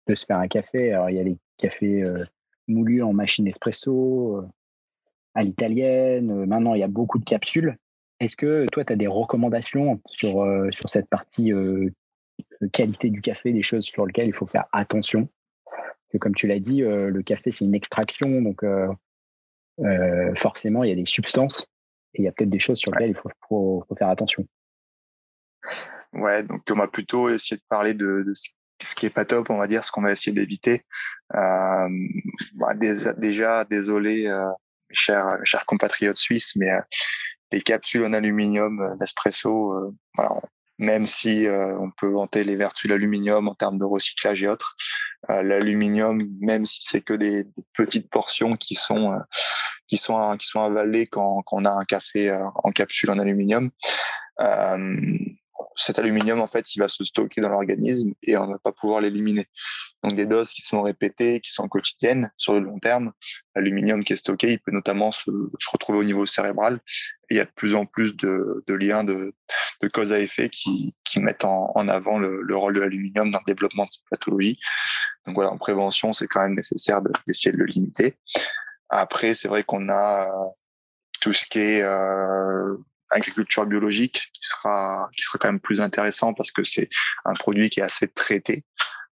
de 0.07 0.15
se 0.15 0.25
faire 0.25 0.37
un 0.37 0.47
café? 0.47 0.93
Alors, 0.93 1.09
il 1.09 1.17
y 1.17 1.19
a 1.19 1.23
les 1.23 1.37
cafés 1.57 2.03
euh, 2.03 2.23
moulus 2.67 3.03
en 3.03 3.13
machine 3.13 3.47
espresso, 3.47 4.37
euh, 4.37 4.47
à 5.33 5.43
l'italienne. 5.43 6.31
Euh, 6.31 6.45
maintenant, 6.45 6.75
il 6.75 6.79
y 6.79 6.83
a 6.83 6.87
beaucoup 6.87 7.19
de 7.19 7.25
capsules. 7.25 7.77
Est-ce 8.19 8.37
que 8.37 8.65
toi, 8.71 8.85
tu 8.85 8.93
as 8.93 8.95
des 8.95 9.07
recommandations 9.07 9.99
sur, 10.05 10.43
euh, 10.43 10.71
sur 10.71 10.87
cette 10.87 11.09
partie 11.09 11.51
qualité 12.71 13.09
du 13.09 13.19
café, 13.19 13.51
des 13.51 13.63
choses 13.63 13.83
sur 13.83 14.05
lesquelles 14.05 14.27
il 14.27 14.33
faut 14.33 14.47
faire 14.47 14.65
attention? 14.71 15.27
Parce 15.65 16.11
que, 16.13 16.17
comme 16.19 16.35
tu 16.35 16.47
l'as 16.47 16.59
dit, 16.59 16.81
le 16.81 17.21
café, 17.21 17.51
c'est 17.51 17.65
une 17.65 17.75
extraction, 17.75 18.41
donc 18.41 18.63
forcément, 20.35 20.85
il 20.85 20.89
y 20.89 20.93
a 20.93 20.95
des 20.95 21.03
substances 21.05 21.67
et 22.13 22.21
il 22.21 22.25
y 22.25 22.27
a 22.27 22.31
peut-être 22.31 22.49
des 22.49 22.59
choses 22.59 22.79
sur 22.79 22.91
lesquelles 22.91 23.11
il 23.11 23.15
faut, 23.15 23.29
faut, 23.47 23.85
faut, 23.87 23.95
faire 23.95 24.09
attention. 24.09 24.45
Ouais, 26.13 26.43
donc 26.43 26.61
on 26.69 26.75
va 26.75 26.87
plutôt 26.87 27.29
essayer 27.29 27.57
de 27.57 27.63
parler 27.69 27.93
de, 27.93 28.23
de 28.23 28.33
ce 28.85 28.95
qui 28.95 29.05
est 29.05 29.09
pas 29.09 29.25
top, 29.25 29.49
on 29.49 29.57
va 29.57 29.67
dire, 29.67 29.83
ce 29.83 29.91
qu'on 29.91 30.01
va 30.01 30.11
essayer 30.11 30.33
d'éviter. 30.33 30.85
Euh, 31.33 31.89
bah, 32.55 32.73
déjà, 33.17 33.65
désolé, 33.65 34.27
euh, 34.27 34.45
mes 34.89 34.95
chers, 34.95 35.39
chers 35.43 35.65
compatriotes 35.65 36.17
suisses, 36.17 36.55
mais 36.55 36.71
euh, 36.71 36.81
les 37.51 37.61
capsules 37.61 38.03
en 38.03 38.13
aluminium 38.13 38.83
d'espresso, 38.99 39.73
euh, 39.73 39.95
voilà, 40.15 40.41
même 40.79 41.05
si 41.05 41.47
on 41.49 41.91
peut 41.91 42.11
vanter 42.11 42.43
les 42.43 42.55
vertus 42.55 42.89
de 42.89 42.95
l'aluminium 42.95 43.47
en 43.47 43.55
termes 43.55 43.77
de 43.77 43.85
recyclage 43.85 44.43
et 44.43 44.47
autres. 44.47 44.75
l'aluminium, 45.29 46.27
même 46.39 46.65
si 46.65 46.83
c'est 46.83 47.01
que 47.01 47.13
des, 47.13 47.45
petites 47.73 48.09
portions 48.09 48.55
qui 48.55 48.75
sont 48.75 49.13
qui 49.87 49.97
sont 49.97 50.35
qui 50.37 50.47
sont 50.47 50.61
avalées 50.61 51.07
quand, 51.07 51.43
quand 51.43 51.57
on 51.61 51.65
a 51.65 51.71
un 51.71 51.85
café 51.85 52.31
en 52.55 52.71
capsule 52.71 53.11
en 53.11 53.19
aluminium, 53.19 53.71
cet 55.75 55.99
aluminium, 55.99 56.39
en 56.39 56.47
fait, 56.47 56.75
il 56.75 56.79
va 56.79 56.87
se 56.87 57.03
stocker 57.03 57.41
dans 57.41 57.49
l'organisme 57.49 58.13
et 58.23 58.37
on 58.37 58.47
va 58.47 58.59
pas 58.59 58.71
pouvoir 58.71 59.01
l'éliminer. 59.01 59.47
Donc, 60.03 60.15
des 60.15 60.27
doses 60.27 60.49
qui 60.49 60.61
sont 60.61 60.81
répétées, 60.81 61.39
qui 61.39 61.51
sont 61.51 61.67
quotidiennes 61.67 62.31
sur 62.37 62.53
le 62.53 62.59
long 62.59 62.79
terme, 62.79 63.11
l'aluminium 63.55 64.03
qui 64.03 64.13
est 64.13 64.17
stocké, 64.17 64.53
il 64.53 64.59
peut 64.59 64.71
notamment 64.71 65.11
se, 65.11 65.29
retrouver 65.71 65.99
au 65.99 66.03
niveau 66.03 66.25
cérébral. 66.25 66.81
Il 67.33 67.37
y 67.37 67.39
a 67.39 67.45
de 67.45 67.51
plus 67.55 67.73
en 67.73 67.85
plus 67.85 68.15
de, 68.15 68.63
liens 68.67 69.03
de, 69.03 69.33
cause 69.91 70.13
à 70.13 70.19
effet 70.19 70.49
qui, 70.49 70.95
mettent 71.17 71.45
en, 71.45 71.87
avant 71.87 72.19
le, 72.19 72.55
rôle 72.55 72.73
de 72.73 72.81
l'aluminium 72.81 73.31
dans 73.31 73.39
le 73.39 73.51
développement 73.51 73.83
de 73.83 73.91
cette 73.91 74.05
pathologie. 74.09 74.59
Donc 75.25 75.35
voilà, 75.35 75.49
en 75.49 75.57
prévention, 75.57 76.13
c'est 76.13 76.27
quand 76.27 76.41
même 76.41 76.55
nécessaire 76.55 77.01
d'essayer 77.25 77.51
de 77.51 77.57
le 77.57 77.65
limiter. 77.65 78.17
Après, 78.89 79.33
c'est 79.33 79.47
vrai 79.47 79.63
qu'on 79.63 79.89
a 79.89 80.29
euh, 80.29 80.49
tout 81.21 81.33
ce 81.33 81.45
qui 81.45 81.57
est 81.57 81.81
euh, 81.81 82.77
agriculture 83.09 83.65
biologique 83.65 84.29
qui 84.33 84.47
sera 84.47 85.09
qui 85.17 85.23
sera 85.23 85.39
quand 85.39 85.47
même 85.47 85.59
plus 85.59 85.81
intéressant 85.81 86.33
parce 86.33 86.51
que 86.51 86.63
c'est 86.63 86.89
un 87.25 87.33
produit 87.33 87.69
qui 87.69 87.79
est 87.79 87.83
assez 87.83 88.07
traité 88.07 88.65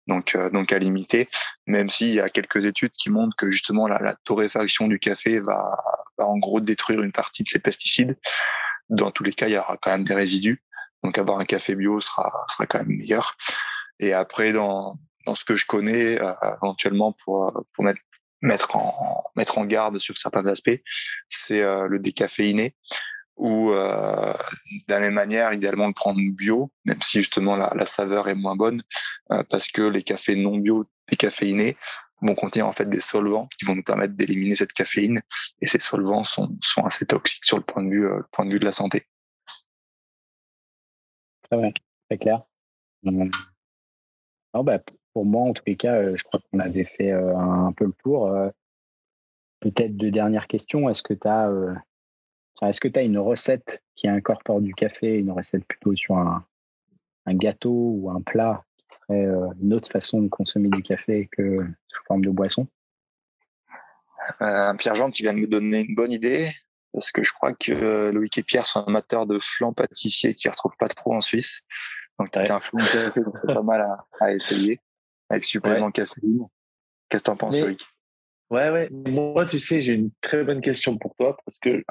donc 0.07 0.35
euh, 0.35 0.49
donc 0.49 0.71
à 0.73 0.79
limiter 0.79 1.29
même 1.67 1.89
s'il 1.89 2.13
y 2.13 2.19
a 2.19 2.29
quelques 2.29 2.65
études 2.65 2.91
qui 2.91 3.09
montrent 3.09 3.35
que 3.35 3.49
justement 3.49 3.87
la, 3.87 3.99
la 3.99 4.15
torréfaction 4.15 4.87
du 4.87 4.99
café 4.99 5.39
va, 5.39 5.77
va 6.17 6.27
en 6.27 6.37
gros 6.37 6.59
détruire 6.59 7.01
une 7.01 7.11
partie 7.11 7.43
de 7.43 7.49
ces 7.49 7.59
pesticides. 7.59 8.17
Dans 8.89 9.11
tous 9.11 9.23
les 9.23 9.33
cas 9.33 9.47
il 9.47 9.53
y 9.53 9.57
aura 9.57 9.77
quand 9.81 9.91
même 9.91 10.03
des 10.03 10.15
résidus. 10.15 10.63
Donc 11.03 11.17
avoir 11.17 11.39
un 11.39 11.45
café 11.45 11.75
bio 11.75 11.99
sera 11.99 12.45
sera 12.47 12.65
quand 12.65 12.79
même 12.79 12.97
meilleur. 12.97 13.35
Et 13.99 14.13
après 14.13 14.51
dans 14.53 14.99
dans 15.25 15.35
ce 15.35 15.45
que 15.45 15.55
je 15.55 15.65
connais 15.65 16.19
euh, 16.19 16.33
éventuellement 16.61 17.15
pour 17.23 17.65
pour 17.73 17.83
mettre 17.83 18.01
mettre 18.41 18.75
en 18.75 19.23
mettre 19.35 19.57
en 19.59 19.65
garde 19.65 19.99
sur 19.99 20.17
certains 20.17 20.47
aspects 20.47 20.81
c'est 21.29 21.61
euh, 21.61 21.87
le 21.87 21.99
décaféiné 21.99 22.75
ou 23.37 23.71
euh, 23.71 24.33
de 24.87 24.93
la 24.93 24.99
même 24.99 25.13
manière, 25.13 25.53
idéalement 25.53 25.87
le 25.87 25.93
prendre 25.93 26.19
bio, 26.33 26.71
même 26.85 27.01
si 27.01 27.19
justement 27.19 27.55
la, 27.55 27.85
saveur 27.85 28.29
est 28.29 28.35
moins 28.35 28.55
bonne, 28.55 28.81
euh, 29.31 29.43
parce 29.49 29.67
que 29.67 29.81
les 29.81 30.03
cafés 30.03 30.35
non 30.35 30.57
bio 30.57 30.85
décaféinés 31.07 31.77
vont 32.21 32.35
contenir 32.35 32.67
en 32.67 32.71
fait 32.71 32.87
des 32.87 32.99
solvants 32.99 33.47
qui 33.57 33.65
vont 33.65 33.75
nous 33.75 33.83
permettre 33.83 34.13
d'éliminer 34.13 34.55
cette 34.55 34.73
caféine, 34.73 35.21
et 35.59 35.67
ces 35.67 35.79
solvants 35.79 36.23
sont, 36.23 36.55
sont 36.61 36.83
assez 36.83 37.05
toxiques 37.05 37.45
sur 37.45 37.57
le 37.57 37.63
point 37.63 37.83
de 37.83 37.89
vue, 37.89 38.05
euh, 38.05 38.21
point 38.31 38.45
de 38.45 38.53
vue 38.53 38.59
de 38.59 38.65
la 38.65 38.71
santé. 38.71 39.07
Très 41.49 41.57
bien, 41.57 41.71
très 42.09 42.17
clair. 42.17 42.43
Non, 43.03 44.63
bah, 44.63 44.79
pour 45.13 45.25
moi, 45.25 45.49
en 45.49 45.53
tous 45.53 45.63
les 45.65 45.75
cas, 45.77 46.15
je 46.15 46.23
crois 46.23 46.39
qu'on 46.51 46.59
avait 46.59 46.85
fait 46.85 47.11
un, 47.11 47.73
peu 47.73 47.85
le 47.85 47.93
tour. 48.03 48.31
Peut-être 49.59 49.97
deux 49.97 50.11
dernières 50.11 50.47
questions. 50.47 50.89
Est-ce 50.89 51.03
que 51.03 51.13
tu 51.13 51.27
as 51.27 51.49
est-ce 52.67 52.79
que 52.79 52.87
tu 52.87 52.99
as 52.99 53.03
une 53.03 53.17
recette 53.17 53.81
qui 53.95 54.07
incorpore 54.07 54.61
du 54.61 54.73
café, 54.73 55.17
une 55.17 55.31
recette 55.31 55.65
plutôt 55.65 55.95
sur 55.95 56.17
un, 56.17 56.45
gâteau 57.27 57.95
ou 57.97 58.11
un 58.11 58.21
plat 58.21 58.63
qui 58.77 58.97
serait 59.01 59.25
euh, 59.25 59.47
une 59.61 59.73
autre 59.73 59.89
façon 59.89 60.21
de 60.21 60.27
consommer 60.27 60.69
du 60.69 60.83
café 60.83 61.29
que 61.31 61.65
sous 61.87 62.03
forme 62.07 62.23
de 62.23 62.29
boisson? 62.29 62.67
Euh, 64.41 64.73
Pierre-Jean, 64.75 65.09
tu 65.09 65.23
viens 65.23 65.33
de 65.33 65.39
me 65.39 65.47
donner 65.47 65.81
une 65.81 65.95
bonne 65.95 66.11
idée 66.11 66.49
parce 66.93 67.11
que 67.11 67.23
je 67.23 67.31
crois 67.31 67.53
que 67.53 67.71
euh, 67.71 68.11
Loïc 68.11 68.37
et 68.37 68.43
Pierre 68.43 68.65
sont 68.65 68.83
amateurs 68.85 69.25
de 69.25 69.39
flan 69.39 69.73
pâtissier 69.73 70.33
qui 70.33 70.47
ne 70.47 70.51
retrouvent 70.51 70.77
pas 70.77 70.89
trop 70.89 71.15
en 71.15 71.21
Suisse. 71.21 71.61
Donc, 72.19 72.31
tu 72.31 72.39
as 72.39 72.55
un 72.55 72.59
flan 72.59 72.83
de 72.83 72.87
café, 72.87 73.21
c'est 73.23 73.53
pas 73.53 73.63
mal 73.63 73.85
à, 74.19 74.33
essayer 74.33 74.79
avec 75.29 75.45
supplément 75.45 75.87
ouais. 75.87 75.91
caféine. 75.91 76.45
Qu'est-ce 77.09 77.23
que 77.23 77.25
tu 77.25 77.31
en 77.31 77.37
penses, 77.37 77.59
Loïc? 77.59 77.85
Ouais, 78.51 78.69
ouais. 78.69 78.89
Moi, 78.91 79.45
tu 79.45 79.59
sais, 79.61 79.81
j'ai 79.81 79.93
une 79.93 80.11
très 80.19 80.43
bonne 80.43 80.59
question 80.59 80.97
pour 80.97 81.15
toi 81.15 81.37
parce 81.45 81.57
que 81.57 81.83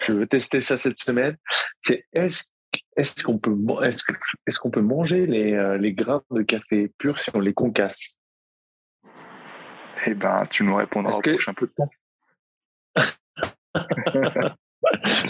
je, 0.00 0.12
veux 0.12 0.26
tester 0.26 0.60
ça 0.60 0.76
cette 0.76 0.98
semaine. 0.98 1.36
C'est 1.78 2.06
est-ce 2.12 2.50
est-ce 2.96 3.22
qu'on 3.22 3.38
peut 3.38 3.54
est-ce 3.84 4.02
est-ce 4.46 4.58
qu'on 4.58 4.70
peut 4.70 4.80
manger 4.80 5.26
les, 5.26 5.52
euh, 5.52 5.78
les 5.78 5.92
grains 5.92 6.22
de 6.32 6.42
café 6.42 6.90
purs 6.98 7.20
si 7.20 7.30
on 7.34 7.40
les 7.40 7.54
concasse? 7.54 8.18
Eh 10.08 10.14
ben, 10.14 10.44
tu 10.50 10.64
nous 10.64 10.74
répondras 10.74 11.16
au 11.16 11.20
prochain 11.20 11.54
peu 11.54 11.68
de 11.68 11.72
temps. 11.72 11.90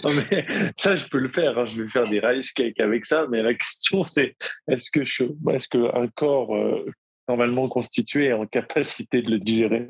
non 0.04 0.11
mais 0.30 0.72
ça 0.76 0.94
je 0.94 1.06
peux 1.06 1.18
le 1.18 1.28
faire 1.28 1.58
hein. 1.58 1.66
je 1.66 1.82
vais 1.82 1.88
faire 1.88 2.02
des 2.04 2.18
rice 2.18 2.52
cakes 2.52 2.80
avec 2.80 3.04
ça 3.04 3.26
mais 3.30 3.42
la 3.42 3.54
question 3.54 4.02
c'est 4.02 4.35
est-ce 4.66 4.90
que 4.90 5.04
je 5.04 5.24
est-ce 5.50 5.68
que 5.68 5.94
un 5.94 6.08
corps 6.08 6.56
euh, 6.56 6.90
normalement 7.28 7.68
constitué 7.68 8.26
est 8.28 8.32
en 8.32 8.46
capacité 8.46 9.22
de 9.22 9.30
le 9.30 9.38
digérer? 9.38 9.88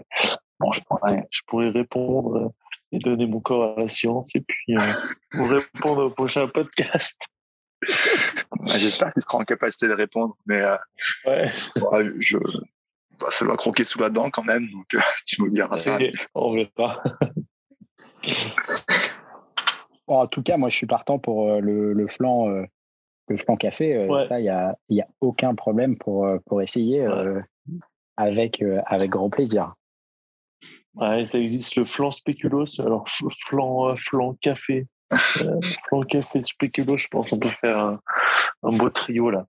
Je 0.70 0.81
pourrais, 0.83 1.27
je 1.31 1.40
pourrais 1.46 1.70
répondre 1.70 2.37
euh, 2.37 2.48
et 2.92 2.98
donner 2.98 3.27
mon 3.27 3.40
corps 3.40 3.77
à 3.77 3.81
la 3.81 3.88
science 3.88 4.35
et 4.37 4.40
puis 4.40 4.77
euh, 4.77 4.81
vous 5.33 5.46
répondre 5.46 6.05
au 6.05 6.11
prochain 6.11 6.46
podcast. 6.46 7.20
Bah, 8.61 8.77
j'espère 8.77 9.12
qu'il 9.12 9.22
sera 9.22 9.38
en 9.38 9.44
capacité 9.44 9.88
de 9.88 9.94
répondre, 9.94 10.37
mais 10.46 10.61
euh, 10.61 10.77
ouais. 11.27 11.51
je, 12.20 12.38
bah, 13.18 13.27
ça 13.31 13.44
doit 13.44 13.57
croquer 13.57 13.85
sous 13.85 13.98
la 13.98 14.11
dent 14.11 14.31
quand 14.31 14.44
même, 14.44 14.68
donc 14.70 14.87
tu 15.27 15.42
me 15.42 15.51
diras 15.51 15.79
ça. 15.79 15.98
On 16.35 16.55
verra. 16.55 17.03
Bon, 20.09 20.18
en 20.18 20.27
tout 20.27 20.42
cas, 20.42 20.57
moi, 20.57 20.68
je 20.68 20.77
suis 20.77 20.87
partant 20.87 21.20
pour 21.20 21.61
le, 21.61 21.92
le 21.92 22.09
flan, 22.09 22.48
le 22.48 23.37
flan 23.37 23.57
café. 23.57 24.09
Ça, 24.29 24.40
il 24.40 24.42
n'y 24.42 24.48
a, 24.48 24.77
y 24.88 25.01
a 25.01 25.07
aucun 25.20 25.55
problème 25.55 25.96
pour, 25.96 26.29
pour 26.46 26.61
essayer 26.61 27.07
avec, 28.16 28.64
avec 28.87 29.11
grand 29.11 29.31
plaisir. 29.31 29.75
Ouais, 30.94 31.26
ça 31.26 31.38
existe 31.38 31.76
le 31.76 31.87
flan 31.87 32.11
spéculoos, 32.11 32.81
alors 32.81 33.07
flan, 33.48 33.88
euh, 33.88 33.96
flan 33.96 34.35
café. 34.35 34.87
Euh, 35.12 35.61
flan 35.88 36.02
café 36.02 36.42
spéculoos, 36.42 36.98
je 36.98 37.09
pense 37.09 37.31
qu'on 37.31 37.38
peut 37.38 37.50
faire 37.61 37.78
un, 37.78 38.00
un 38.62 38.76
beau 38.76 38.90
trio 38.90 39.31
là. 39.31 39.46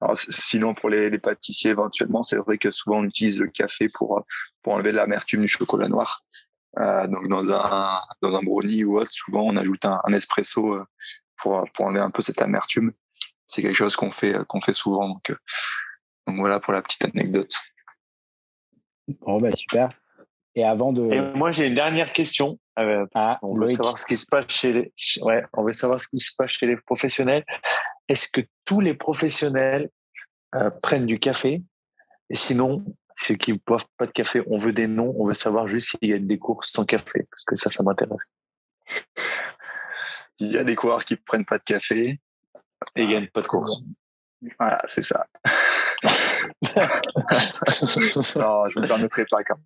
Alors, 0.00 0.16
sinon, 0.16 0.74
pour 0.74 0.88
les, 0.88 1.10
les 1.10 1.18
pâtissiers, 1.18 1.72
éventuellement, 1.72 2.22
c'est 2.22 2.38
vrai 2.38 2.56
que 2.56 2.70
souvent 2.70 3.00
on 3.00 3.04
utilise 3.04 3.38
le 3.38 3.48
café 3.48 3.90
pour, 3.90 4.24
pour 4.62 4.72
enlever 4.72 4.92
l'amertume 4.92 5.42
du 5.42 5.48
chocolat 5.48 5.88
noir. 5.88 6.24
Euh, 6.78 7.06
donc, 7.06 7.28
dans 7.28 7.52
un, 7.52 8.00
dans 8.22 8.36
un 8.36 8.42
brownie 8.42 8.84
ou 8.84 8.98
autre, 8.98 9.12
souvent 9.12 9.42
on 9.42 9.56
ajoute 9.58 9.84
un, 9.84 10.00
un 10.04 10.12
espresso 10.12 10.74
euh, 10.74 10.86
pour, 11.36 11.66
pour 11.74 11.84
enlever 11.84 12.00
un 12.00 12.10
peu 12.10 12.22
cette 12.22 12.40
amertume. 12.40 12.92
C'est 13.46 13.60
quelque 13.60 13.76
chose 13.76 13.96
qu'on 13.96 14.10
fait, 14.10 14.42
qu'on 14.46 14.62
fait 14.62 14.72
souvent. 14.72 15.06
Donc, 15.08 15.36
donc, 16.26 16.36
voilà 16.38 16.60
pour 16.60 16.72
la 16.72 16.80
petite 16.80 17.04
anecdote. 17.04 17.52
Bon, 19.20 19.38
bah, 19.38 19.52
super. 19.52 19.90
Et 20.60 20.64
avant 20.64 20.92
de. 20.92 21.10
Et 21.10 21.20
moi, 21.34 21.50
j'ai 21.50 21.68
une 21.68 21.74
dernière 21.74 22.12
question. 22.12 22.58
Euh, 22.78 23.06
ah, 23.14 23.38
on 23.40 23.58
veut 23.58 23.66
savoir 23.66 23.96
ce 23.96 24.04
qui 24.04 24.18
se 24.18 24.26
passe 24.30 24.44
chez 24.48 24.74
les. 24.74 24.92
Ouais, 25.22 25.42
on 25.54 25.64
veut 25.64 25.72
savoir 25.72 26.02
ce 26.02 26.08
qui 26.08 26.18
se 26.18 26.36
passe 26.36 26.50
chez 26.50 26.66
les 26.66 26.76
professionnels. 26.76 27.46
Est-ce 28.08 28.28
que 28.30 28.42
tous 28.66 28.80
les 28.80 28.92
professionnels 28.92 29.88
euh, 30.54 30.68
prennent 30.82 31.06
du 31.06 31.18
café? 31.18 31.62
Et 32.28 32.34
sinon, 32.34 32.84
ceux 33.16 33.36
qui 33.36 33.54
ne 33.54 33.58
boivent 33.66 33.86
pas 33.96 34.04
de 34.04 34.10
café, 34.10 34.42
on 34.48 34.58
veut 34.58 34.74
des 34.74 34.86
noms. 34.86 35.14
On 35.18 35.24
veut 35.24 35.34
savoir 35.34 35.66
juste 35.66 35.96
s'il 35.96 36.10
y 36.10 36.12
a 36.12 36.18
des 36.18 36.38
courses 36.38 36.70
sans 36.70 36.84
café, 36.84 37.26
parce 37.30 37.44
que 37.44 37.56
ça, 37.56 37.70
ça 37.70 37.82
m'intéresse. 37.82 38.28
Il 40.40 40.52
y 40.52 40.58
a 40.58 40.64
des 40.64 40.76
coureurs 40.76 41.06
qui 41.06 41.14
ne 41.14 41.20
prennent 41.24 41.46
pas 41.46 41.56
de 41.56 41.64
café. 41.64 42.20
Et 42.96 43.02
ils 43.02 43.10
gagnent 43.10 43.28
pas 43.28 43.40
de 43.40 43.46
course. 43.46 43.80
Voilà, 44.58 44.82
c'est 44.88 45.02
ça. 45.02 45.26
non, 48.34 48.68
je 48.68 48.78
ne 48.78 48.82
me 48.82 48.86
permettrai 48.86 49.24
pas 49.30 49.42
quand 49.44 49.56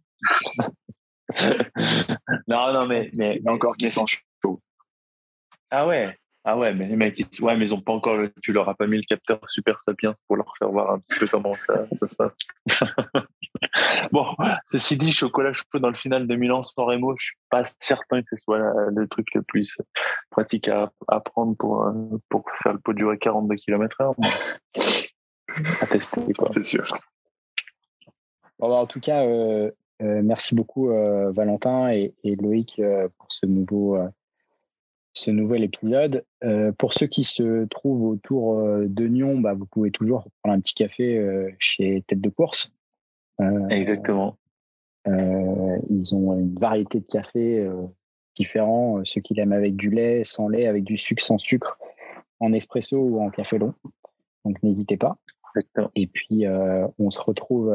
non, 2.49 2.73
non, 2.73 2.87
mais. 2.87 3.11
mais 3.17 3.37
Il 3.37 3.45
y 3.45 3.49
a 3.49 3.53
encore 3.53 3.77
qui 3.77 3.89
sont 3.89 4.07
chauds. 4.07 4.61
Ah 5.71 5.87
ouais 5.87 6.17
ah 6.47 6.59
ouais, 6.59 6.75
mais 6.75 6.87
les 6.87 6.97
mecs, 6.97 7.19
ils, 7.19 7.43
ouais, 7.43 7.57
mais 7.57 7.65
ils 7.65 7.75
ont 7.75 7.81
pas 7.81 7.95
encore, 7.95 8.19
tu 8.43 8.53
leur 8.53 8.69
as 8.69 8.75
pas 8.75 8.87
mis 8.87 8.99
le 8.99 9.03
capteur 9.03 9.41
Super 9.49 9.81
Sapiens 9.81 10.15
pour 10.27 10.37
leur 10.37 10.53
faire 10.59 10.69
voir 10.69 10.93
un 10.93 10.99
petit 10.99 11.21
peu 11.21 11.27
comment 11.27 11.55
ça, 11.67 11.87
ça 11.93 12.07
se 12.07 12.15
passe. 12.15 12.37
bon, 14.13 14.27
ceci 14.67 14.99
dit, 14.99 15.11
chocolat 15.11 15.55
chaud 15.55 15.65
dans 15.81 15.89
le 15.89 15.95
final 15.95 16.27
de 16.27 16.37
Milan 16.37 16.63
sans 16.63 16.85
Remo, 16.85 17.17
je 17.17 17.25
suis 17.25 17.37
pas 17.49 17.63
certain 17.79 18.21
que 18.21 18.29
ce 18.33 18.37
soit 18.37 18.59
le 18.59 19.09
truc 19.09 19.27
le 19.35 19.41
plus 19.41 19.81
pratique 20.29 20.69
à, 20.69 20.93
à 21.09 21.21
prendre 21.21 21.57
pour, 21.57 21.91
pour 22.29 22.45
faire 22.63 22.75
le 22.75 22.79
pot 22.79 22.93
durer 22.93 23.17
42 23.17 23.55
km 23.57 23.97
heure. 24.03 24.15
À 25.81 25.87
tester, 25.87 26.21
C'est 26.51 26.63
sûr. 26.63 26.85
Bon, 28.59 28.69
bah, 28.69 28.75
en 28.75 28.87
tout 28.87 29.01
cas, 29.01 29.25
euh, 29.25 29.71
merci 30.01 30.55
beaucoup 30.55 30.91
euh, 30.91 31.31
Valentin 31.33 31.91
et, 31.91 32.13
Loïc 32.25 32.79
euh, 32.79 33.09
pour 33.19 33.31
ce 33.31 33.47
nouveau 33.47 33.99
ce 35.17 35.31
nouvel 35.31 35.63
épisode. 35.63 36.25
pour 36.77 36.93
ceux 36.93 37.07
qui 37.07 37.23
se 37.23 37.67
trouvent 37.67 38.05
autour 38.05 38.61
de 38.67 39.07
Nyon, 39.07 39.39
bah, 39.39 39.55
vous 39.55 39.65
pouvez 39.67 39.93
toujours 39.93 40.27
prendre 40.43 40.57
un 40.57 40.61
petit 40.61 40.75
café 40.75 41.55
chez 41.61 42.03
Tête 42.09 42.21
de 42.21 42.31
Course. 42.31 42.73
Exactement. 43.71 44.37
ils 45.07 46.15
ont 46.17 46.37
une 46.37 46.59
variété 46.59 46.99
de 46.99 47.07
cafés 47.07 47.65
différents, 48.35 49.05
ceux 49.05 49.21
qui 49.21 49.35
l'aiment 49.35 49.53
avec 49.53 49.77
du 49.77 49.89
lait, 49.89 50.25
sans 50.25 50.49
lait, 50.49 50.67
avec 50.67 50.83
du 50.83 50.99
sucre, 50.99 51.23
sans 51.23 51.39
sucre, 51.39 51.79
en 52.41 52.53
espresso 52.53 52.99
ou 52.99 53.21
en 53.21 53.31
café 53.31 53.59
long. 53.59 53.73
Donc 54.45 54.61
n'hésitez 54.65 54.97
pas. 54.97 55.17
Et 55.95 56.09
puis 56.09 56.45
on 56.99 57.11
se 57.11 57.21
retrouve 57.21 57.73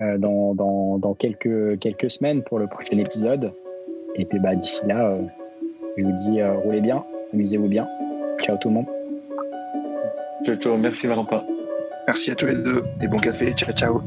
dans, 0.00 0.54
dans, 0.54 0.98
dans, 0.98 1.14
quelques, 1.14 1.78
quelques 1.78 2.10
semaines 2.10 2.42
pour 2.42 2.58
le 2.58 2.66
prochain 2.66 2.98
épisode. 2.98 3.52
Et 4.16 4.24
puis 4.24 4.38
bah, 4.38 4.54
d'ici 4.54 4.80
là, 4.86 5.18
je 5.96 6.04
vous 6.04 6.12
dis 6.12 6.42
roulez 6.42 6.80
bien, 6.80 7.04
amusez-vous 7.32 7.68
bien. 7.68 7.88
Ciao 8.40 8.56
tout 8.56 8.68
le 8.68 8.74
monde. 8.74 8.86
Ciao, 10.44 10.56
ciao. 10.56 10.76
Merci 10.76 11.06
Valentin. 11.06 11.44
Merci 12.06 12.30
à 12.30 12.34
tous 12.34 12.46
les 12.46 12.56
deux 12.56 12.82
et 13.02 13.08
bon 13.08 13.18
café. 13.18 13.52
Ciao, 13.52 13.72
ciao. 13.72 14.00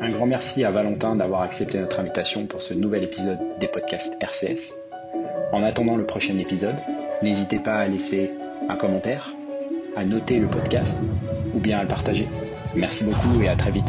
Un 0.00 0.10
grand 0.10 0.26
merci 0.26 0.64
à 0.64 0.70
Valentin 0.70 1.16
d'avoir 1.16 1.42
accepté 1.42 1.78
notre 1.78 2.00
invitation 2.00 2.46
pour 2.46 2.62
ce 2.62 2.74
nouvel 2.74 3.04
épisode 3.04 3.38
des 3.60 3.68
podcasts 3.68 4.16
RCS. 4.20 4.74
En 5.52 5.62
attendant 5.62 5.96
le 5.96 6.04
prochain 6.04 6.38
épisode, 6.38 6.76
n'hésitez 7.22 7.58
pas 7.58 7.76
à 7.76 7.88
laisser 7.88 8.30
un 8.68 8.76
commentaire, 8.76 9.32
à 9.96 10.04
noter 10.04 10.38
le 10.38 10.48
podcast 10.48 11.02
ou 11.54 11.60
bien 11.60 11.78
à 11.78 11.82
le 11.82 11.88
partager. 11.88 12.28
Merci 12.74 13.04
beaucoup 13.04 13.40
et 13.42 13.48
à 13.48 13.56
très 13.56 13.70
vite. 13.70 13.88